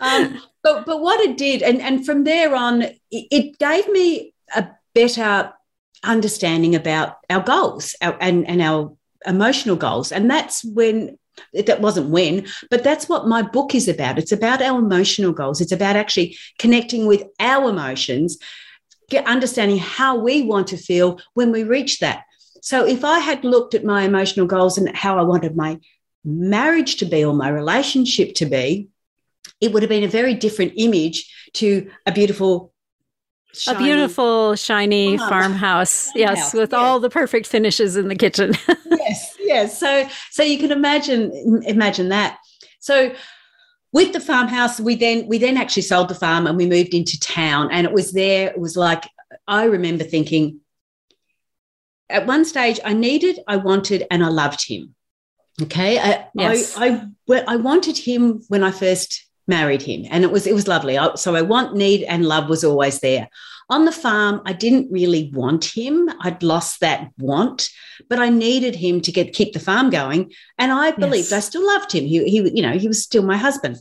[0.00, 4.32] Um, but but what it did and and from there on it, it gave me
[4.54, 5.52] a better
[6.04, 8.96] understanding about our goals our, and and our
[9.26, 10.12] emotional goals.
[10.12, 11.18] And that's when
[11.54, 14.18] that wasn't when, but that's what my book is about.
[14.18, 15.60] It's about our emotional goals.
[15.60, 18.38] It's about actually connecting with our emotions,
[19.10, 22.24] get, understanding how we want to feel when we reach that.
[22.62, 25.78] So if I had looked at my emotional goals and how I wanted my
[26.24, 28.88] marriage to be or my relationship to be,
[29.60, 32.72] it would have been a very different image to a beautiful
[33.54, 33.76] Shiny.
[33.76, 36.14] A beautiful, shiny farmhouse.
[36.14, 36.78] Yes, with yes.
[36.78, 38.54] all the perfect finishes in the kitchen.
[38.86, 39.78] yes, yes.
[39.78, 42.38] So, so you can imagine imagine that.
[42.78, 43.12] So,
[43.92, 47.18] with the farmhouse, we then we then actually sold the farm and we moved into
[47.18, 47.70] town.
[47.72, 48.50] And it was there.
[48.50, 49.08] It was like
[49.46, 50.60] I remember thinking.
[52.10, 54.94] At one stage, I needed, I wanted, and I loved him.
[55.60, 56.74] Okay, I, yes.
[56.74, 60.68] I, I, I wanted him when I first married him and it was it was
[60.68, 60.98] lovely.
[61.16, 63.28] So i want need and love was always there.
[63.70, 66.10] On the farm i didn't really want him.
[66.20, 67.70] I'd lost that want
[68.08, 71.32] but i needed him to get keep the farm going and i believed yes.
[71.32, 72.04] i still loved him.
[72.04, 73.78] He, he you know he was still my husband.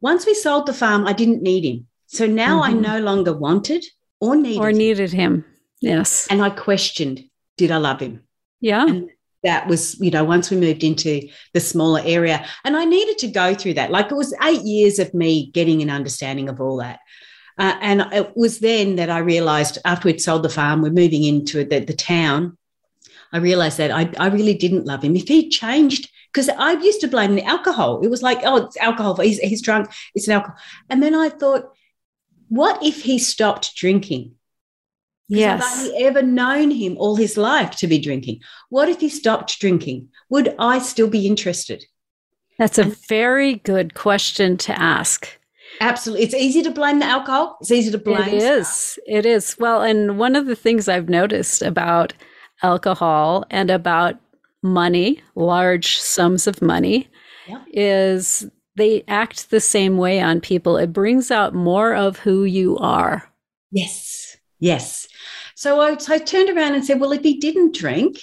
[0.00, 1.86] Once we sold the farm i didn't need him.
[2.06, 2.78] So now mm-hmm.
[2.78, 3.84] i no longer wanted
[4.20, 5.34] or needed or needed him.
[5.34, 5.44] him.
[5.80, 6.26] Yes.
[6.28, 7.24] And i questioned
[7.56, 8.24] did i love him?
[8.60, 8.86] Yeah.
[8.86, 9.10] And
[9.44, 12.44] that was, you know, once we moved into the smaller area.
[12.64, 13.90] And I needed to go through that.
[13.90, 17.00] Like it was eight years of me getting an understanding of all that.
[17.56, 21.22] Uh, and it was then that I realized after we'd sold the farm, we're moving
[21.22, 22.58] into the, the town.
[23.32, 25.14] I realized that I, I really didn't love him.
[25.14, 28.00] If he changed, because I used to blame the alcohol.
[28.02, 29.14] It was like, oh, it's alcohol.
[29.16, 29.88] He's, he's drunk.
[30.16, 30.56] It's an alcohol.
[30.90, 31.72] And then I thought,
[32.48, 34.34] what if he stopped drinking?
[35.28, 35.62] Yes.
[35.62, 38.40] I've only ever known him all his life to be drinking.
[38.68, 40.08] What if he stopped drinking?
[40.28, 41.84] Would I still be interested?
[42.58, 45.28] That's a very good question to ask.
[45.80, 46.24] Absolutely.
[46.24, 47.58] It's easy to blame the alcohol.
[47.60, 48.28] It's easy to blame.
[48.28, 48.68] It is.
[48.68, 49.04] Stuff.
[49.06, 49.56] It is.
[49.58, 52.12] Well, and one of the things I've noticed about
[52.62, 54.16] alcohol and about
[54.62, 57.08] money, large sums of money,
[57.48, 57.62] yeah.
[57.72, 58.46] is
[58.76, 60.76] they act the same way on people.
[60.76, 63.28] It brings out more of who you are.
[63.72, 64.23] Yes.
[64.64, 65.06] Yes.
[65.56, 68.18] So I, so I turned around and said, well, if he didn't drink,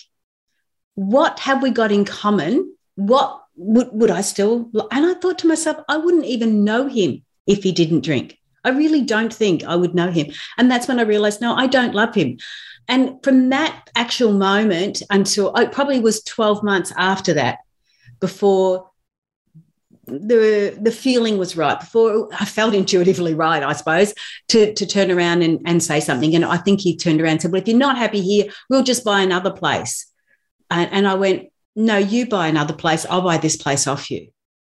[0.96, 2.76] what have we got in common?
[2.96, 4.72] What would, would I still?
[4.92, 8.40] And I thought to myself, I wouldn't even know him if he didn't drink.
[8.64, 10.32] I really don't think I would know him.
[10.58, 12.40] And that's when I realized, no, I don't love him.
[12.88, 17.60] And from that actual moment until oh, it probably was 12 months after that,
[18.20, 18.90] before
[20.12, 24.14] the the feeling was right before I felt intuitively right, I suppose,
[24.50, 26.36] to to turn around and, and say something.
[26.36, 28.84] And I think he turned around and said, Well, if you're not happy here, we'll
[28.84, 30.08] just buy another place.
[30.70, 34.28] And, and I went, No, you buy another place, I'll buy this place off you.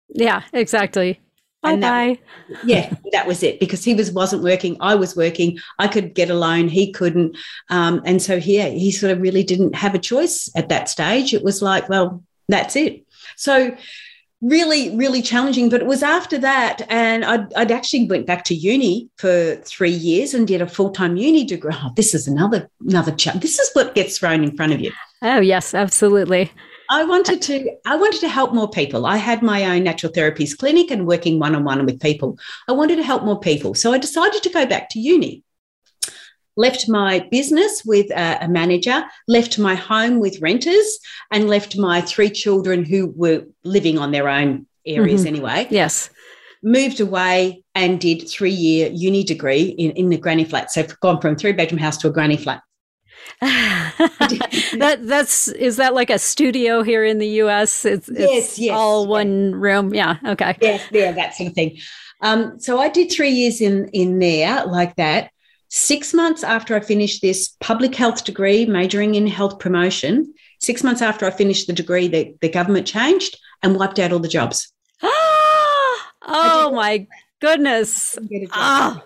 [0.09, 1.19] Yeah, exactly.
[1.63, 2.19] Bye bye.
[2.65, 4.75] Yeah, that was it because he was wasn't working.
[4.81, 5.59] I was working.
[5.79, 6.67] I could get a loan.
[6.67, 7.37] He couldn't.
[7.69, 11.33] Um, and so yeah, he sort of really didn't have a choice at that stage.
[11.33, 13.05] It was like, well, that's it.
[13.37, 13.77] So
[14.43, 15.69] really, really challenging.
[15.69, 19.91] But it was after that, and I'd, I'd actually went back to uni for three
[19.91, 21.73] years and did a full time uni degree.
[21.73, 23.41] Oh, this is another another chat.
[23.41, 24.91] This is what gets thrown in front of you.
[25.21, 26.51] Oh yes, absolutely.
[26.89, 29.05] I wanted to I wanted to help more people.
[29.05, 32.37] I had my own natural therapies clinic and working one on one with people.
[32.67, 35.43] I wanted to help more people, so I decided to go back to uni
[36.55, 40.99] left my business with a, a, manager, left my home with renters,
[41.31, 45.35] and left my three children who were living on their own areas mm-hmm.
[45.35, 45.67] anyway.
[45.69, 46.09] Yes.
[46.61, 50.71] Moved away and did three year uni degree in, in the granny flat.
[50.71, 52.61] So I've gone from three bedroom house to a granny flat.
[53.41, 57.85] that that's is that like a studio here in the US?
[57.85, 59.55] It's, it's yes, yes, all one yeah.
[59.57, 59.93] room.
[59.93, 60.17] Yeah.
[60.25, 60.57] Okay.
[60.61, 61.77] Yes, yeah, that sort of thing.
[62.21, 65.31] Um, so I did three years in in there like that,
[65.75, 71.01] Six months after I finished this public health degree, majoring in health promotion, six months
[71.01, 74.71] after I finished the degree, the, the government changed and wiped out all the jobs.
[75.01, 77.07] oh my
[77.41, 78.15] goodness.
[78.51, 79.01] Ah.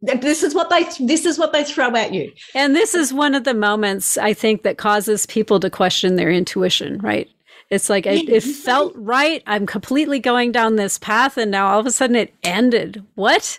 [0.00, 2.32] This is what they this is what they throw at you.
[2.54, 6.30] And this is one of the moments I think that causes people to question their
[6.30, 7.28] intuition, right?
[7.68, 9.42] It's like it, it felt right.
[9.46, 13.04] I'm completely going down this path, and now all of a sudden it ended.
[13.14, 13.58] What?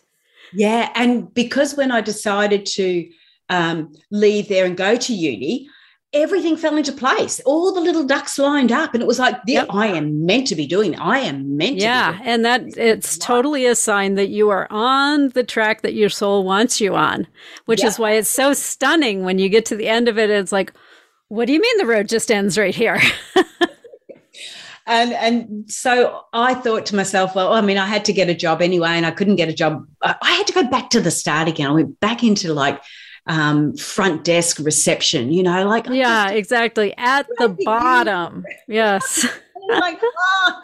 [0.55, 0.91] Yeah.
[0.95, 3.09] And because when I decided to
[3.49, 5.69] um, leave there and go to uni,
[6.15, 7.41] everything fell into place.
[7.45, 9.65] All the little ducks lined up, and it was like, yeah.
[9.69, 10.95] I am meant to be doing.
[10.95, 12.17] I am meant yeah, to.
[12.17, 13.25] Yeah, and that it's wow.
[13.27, 17.27] totally a sign that you are on the track that your soul wants you on,
[17.65, 17.89] which yep.
[17.89, 20.29] is why it's so stunning when you get to the end of it.
[20.29, 20.73] It's like,
[21.27, 22.99] what do you mean the road just ends right here?
[24.85, 28.35] and and so I thought to myself, well, I mean, I had to get a
[28.35, 29.87] job anyway, and I couldn't get a job.
[30.01, 31.67] I had to go back to the start again.
[31.67, 32.81] I went back into like
[33.27, 38.45] um, front desk reception, you know, like yeah, just, exactly at the bottom.
[38.67, 39.25] Yes.
[39.69, 40.61] like, oh.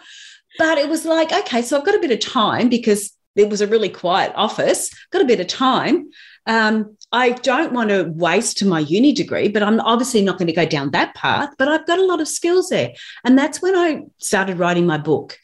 [0.57, 3.61] But it was like, okay, so I've got a bit of time because it was
[3.61, 4.91] a really quiet office.
[5.11, 6.11] Got a bit of time.
[6.47, 10.53] Um, I don't want to waste my uni degree, but I'm obviously not going to
[10.53, 11.49] go down that path.
[11.57, 12.93] But I've got a lot of skills there.
[13.23, 15.37] And that's when I started writing my book.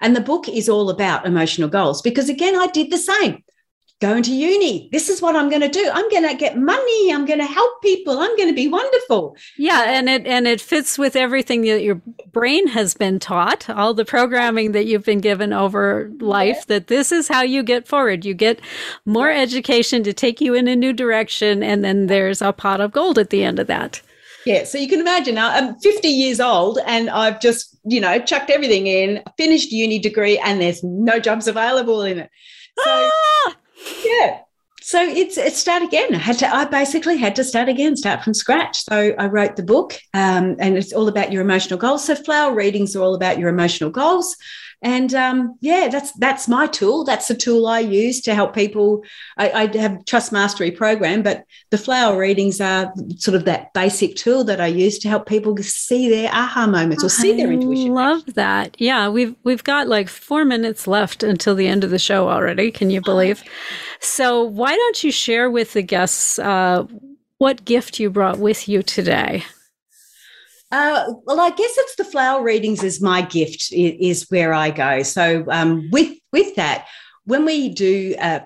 [0.00, 3.44] And the book is all about emotional goals because, again, I did the same
[4.02, 4.88] going to uni.
[4.90, 5.88] This is what I'm going to do.
[5.94, 7.12] I'm going to get money.
[7.12, 8.18] I'm going to help people.
[8.18, 9.36] I'm going to be wonderful.
[9.56, 13.94] Yeah, and it and it fits with everything that your brain has been taught, all
[13.94, 16.64] the programming that you've been given over life yeah.
[16.66, 18.24] that this is how you get forward.
[18.24, 18.60] You get
[19.06, 22.90] more education to take you in a new direction and then there's a pot of
[22.90, 24.02] gold at the end of that.
[24.44, 28.50] Yeah, so you can imagine I'm 50 years old and I've just, you know, chucked
[28.50, 32.30] everything in, finished uni degree and there's no jobs available in it.
[32.78, 33.56] So ah!
[34.04, 34.38] Yeah.
[34.82, 36.12] So it's it start again.
[36.14, 36.52] I had to.
[36.52, 38.82] I basically had to start again, start from scratch.
[38.82, 42.04] So I wrote the book, um, and it's all about your emotional goals.
[42.04, 44.36] So flower readings are all about your emotional goals,
[44.82, 47.04] and um, yeah, that's that's my tool.
[47.04, 49.04] That's the tool I use to help people.
[49.36, 54.16] I, I, have trust mastery program, but the flower readings are sort of that basic
[54.16, 57.94] tool that I use to help people see their aha moments or see their intuition.
[57.94, 58.74] Love that.
[58.80, 62.72] Yeah, we've we've got like four minutes left until the end of the show already.
[62.72, 63.44] Can you believe?
[64.00, 66.86] So why don't you share with the guests uh,
[67.38, 69.44] what gift you brought with you today?
[70.72, 75.02] Uh, well, I guess it's the flower readings is my gift is, where I go.
[75.02, 76.86] So um, with with that,
[77.24, 78.40] when we do uh,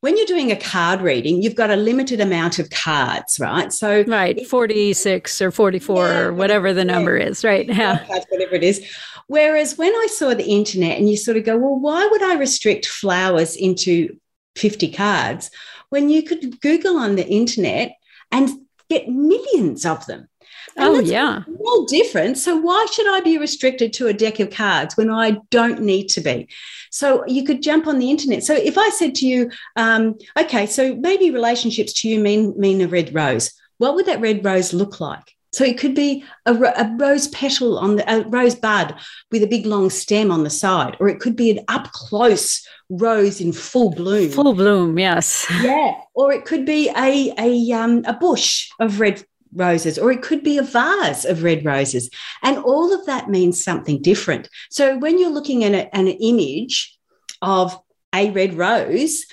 [0.00, 3.72] when you're doing a card reading, you've got a limited amount of cards, right?
[3.72, 7.26] So right, forty six or forty four yeah, or whatever the number yeah.
[7.26, 7.66] is, right?
[7.66, 8.86] Yeah, whatever it is.
[9.26, 12.34] Whereas when I saw the internet, and you sort of go, well, why would I
[12.34, 14.16] restrict flowers into
[14.54, 15.50] fifty cards
[15.90, 17.96] when you could Google on the internet
[18.30, 18.50] and
[18.88, 20.28] get millions of them?
[20.76, 21.42] And oh, yeah.
[21.60, 22.38] All different.
[22.38, 26.08] So, why should I be restricted to a deck of cards when I don't need
[26.10, 26.48] to be?
[26.90, 28.44] So, you could jump on the internet.
[28.44, 32.80] So, if I said to you, um, okay, so maybe relationships to you mean, mean
[32.80, 35.34] a red rose, what would that red rose look like?
[35.54, 38.96] So it could be a, a, rose petal on the a rose bud
[39.30, 42.66] with a big long stem on the side, or it could be an up close
[42.88, 44.30] rose in full bloom.
[44.30, 45.46] Full bloom, yes.
[45.62, 49.24] Yeah, or it could be a a um, a bush of red
[49.54, 52.10] roses, or it could be a vase of red roses.
[52.42, 54.48] And all of that means something different.
[54.70, 56.96] So when you're looking at a, an image
[57.42, 57.78] of
[58.14, 59.24] a red rose,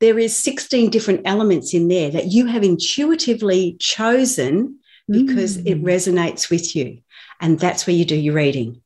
[0.00, 5.66] there is 16 different elements in there that you have intuitively chosen because mm.
[5.66, 6.98] it resonates with you.
[7.40, 8.82] And that's where you do your reading.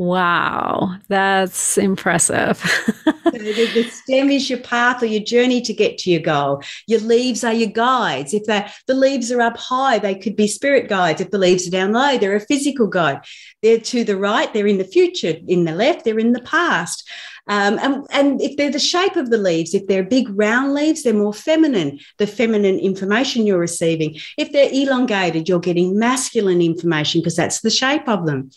[0.00, 2.58] Wow, that's impressive.
[3.04, 6.62] the, the, stem is your path or your journey to get to your goal.
[6.86, 8.32] Your leaves are your guides.
[8.32, 8.46] If
[8.86, 11.20] the leaves are up high, they could be spirit guides.
[11.20, 13.20] If the leaves are down low, they're a physical guide.
[13.60, 15.34] They're to the right, they're in the future.
[15.46, 17.06] In the left, they're in the past.
[17.46, 21.02] Um, and, and if they're the shape of the leaves, if they're big round leaves,
[21.02, 24.16] they're more feminine, the feminine information you're receiving.
[24.38, 28.50] If they're elongated, you're getting masculine information because that's the shape of them.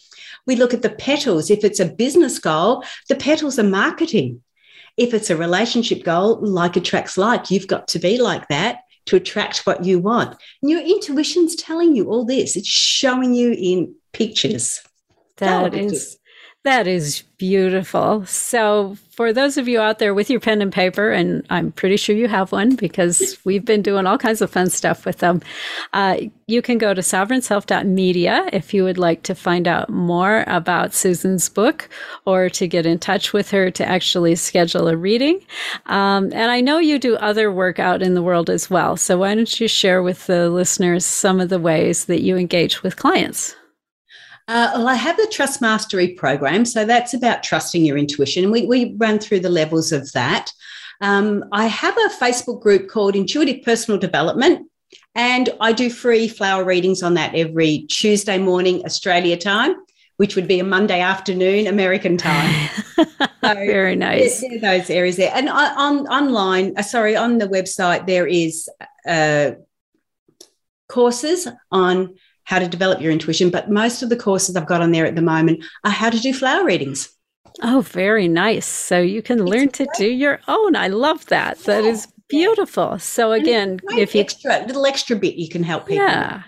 [0.46, 1.50] We look at the petals.
[1.50, 4.42] If it's a business goal, the petals are marketing.
[4.98, 9.16] If it's a relationship goal, like attracts like, you've got to be like that to
[9.16, 10.38] attract what you want.
[10.62, 14.82] And your intuition's telling you all this, it's showing you in pictures.
[15.38, 16.18] That is
[16.64, 18.26] that is beautiful.
[18.26, 21.98] So, for those of you out there with your pen and paper, and I'm pretty
[21.98, 25.42] sure you have one because we've been doing all kinds of fun stuff with them,
[25.92, 30.94] uh, you can go to sovereignself.media if you would like to find out more about
[30.94, 31.90] Susan's book
[32.26, 35.42] or to get in touch with her to actually schedule a reading.
[35.88, 38.96] Um, and I know you do other work out in the world as well.
[38.96, 42.84] So, why don't you share with the listeners some of the ways that you engage
[42.84, 43.54] with clients?
[44.48, 46.66] Uh, well, I have the Trust Mastery program.
[46.66, 48.52] So that's about trusting your intuition.
[48.52, 50.52] We, we run through the levels of that.
[51.02, 54.70] Um, I have a Facebook group called Intuitive Personal Development.
[55.16, 59.76] And I do free flower readings on that every Tuesday morning, Australia time,
[60.18, 62.70] which would be a Monday afternoon, American time.
[62.96, 63.06] so
[63.42, 64.42] Very nice.
[64.42, 65.32] There, there those areas there.
[65.34, 68.70] And on online, uh, sorry, on the website, there is
[69.08, 69.52] uh,
[70.90, 72.16] courses on
[72.46, 73.50] how to develop your intuition.
[73.50, 76.20] But most of the courses I've got on there at the moment are how to
[76.20, 77.10] do flower readings.
[77.62, 78.66] Oh, very nice.
[78.66, 80.76] So you can it's learn to do your own.
[80.76, 81.60] I love that.
[81.60, 81.66] Yeah.
[81.66, 82.98] That is beautiful.
[83.00, 86.06] So again, if you extra little extra bit you can help people.
[86.06, 86.44] Yeah.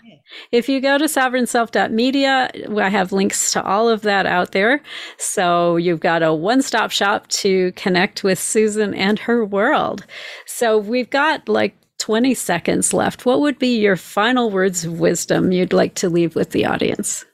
[0.51, 4.81] If you go to sovereignself.media, I have links to all of that out there.
[5.19, 10.05] So you've got a one stop shop to connect with Susan and her world.
[10.47, 11.75] So we've got like
[12.05, 13.25] 20 seconds left.
[13.25, 17.25] What would be your final words of wisdom you'd like to leave with the audience?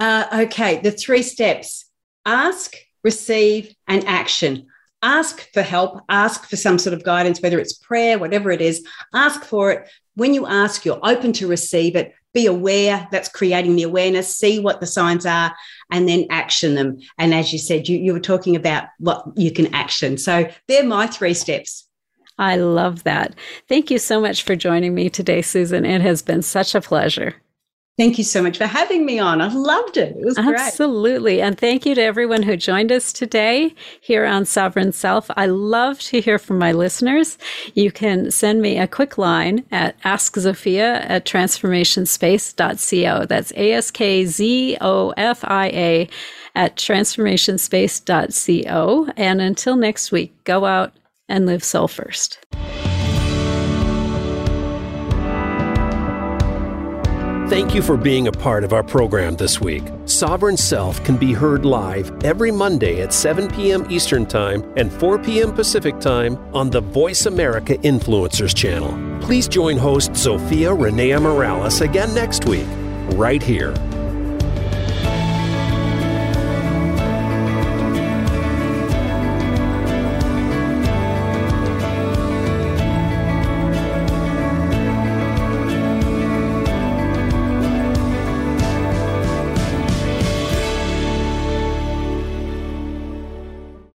[0.00, 1.84] Uh, okay, the three steps
[2.24, 4.68] ask, receive, and action.
[5.02, 8.86] Ask for help, ask for some sort of guidance, whether it's prayer, whatever it is,
[9.12, 9.90] ask for it.
[10.14, 12.14] When you ask, you're open to receive it.
[12.32, 15.54] Be aware that's creating the awareness, see what the signs are,
[15.92, 17.00] and then action them.
[17.18, 20.16] And as you said, you, you were talking about what you can action.
[20.16, 21.85] So they're my three steps.
[22.38, 23.34] I love that.
[23.68, 25.84] Thank you so much for joining me today, Susan.
[25.84, 27.34] It has been such a pleasure.
[27.98, 29.40] Thank you so much for having me on.
[29.40, 30.14] I loved it.
[30.18, 30.58] It was great.
[30.58, 31.40] Absolutely.
[31.40, 35.30] And thank you to everyone who joined us today here on Sovereign Self.
[35.34, 37.38] I love to hear from my listeners.
[37.72, 43.24] You can send me a quick line at askzofia at transformationspace.co.
[43.24, 46.06] That's A S K Z O F I A
[46.54, 49.08] at transformationspace.co.
[49.16, 50.92] And until next week, go out
[51.28, 52.38] and live soul first.
[57.48, 59.84] Thank you for being a part of our program this week.
[60.04, 63.86] Sovereign Self can be heard live every Monday at 7 p.m.
[63.88, 65.54] Eastern Time and 4 p.m.
[65.54, 68.92] Pacific Time on the Voice America Influencers channel.
[69.24, 72.66] Please join host Zofia Renea Morales again next week,
[73.14, 73.74] right here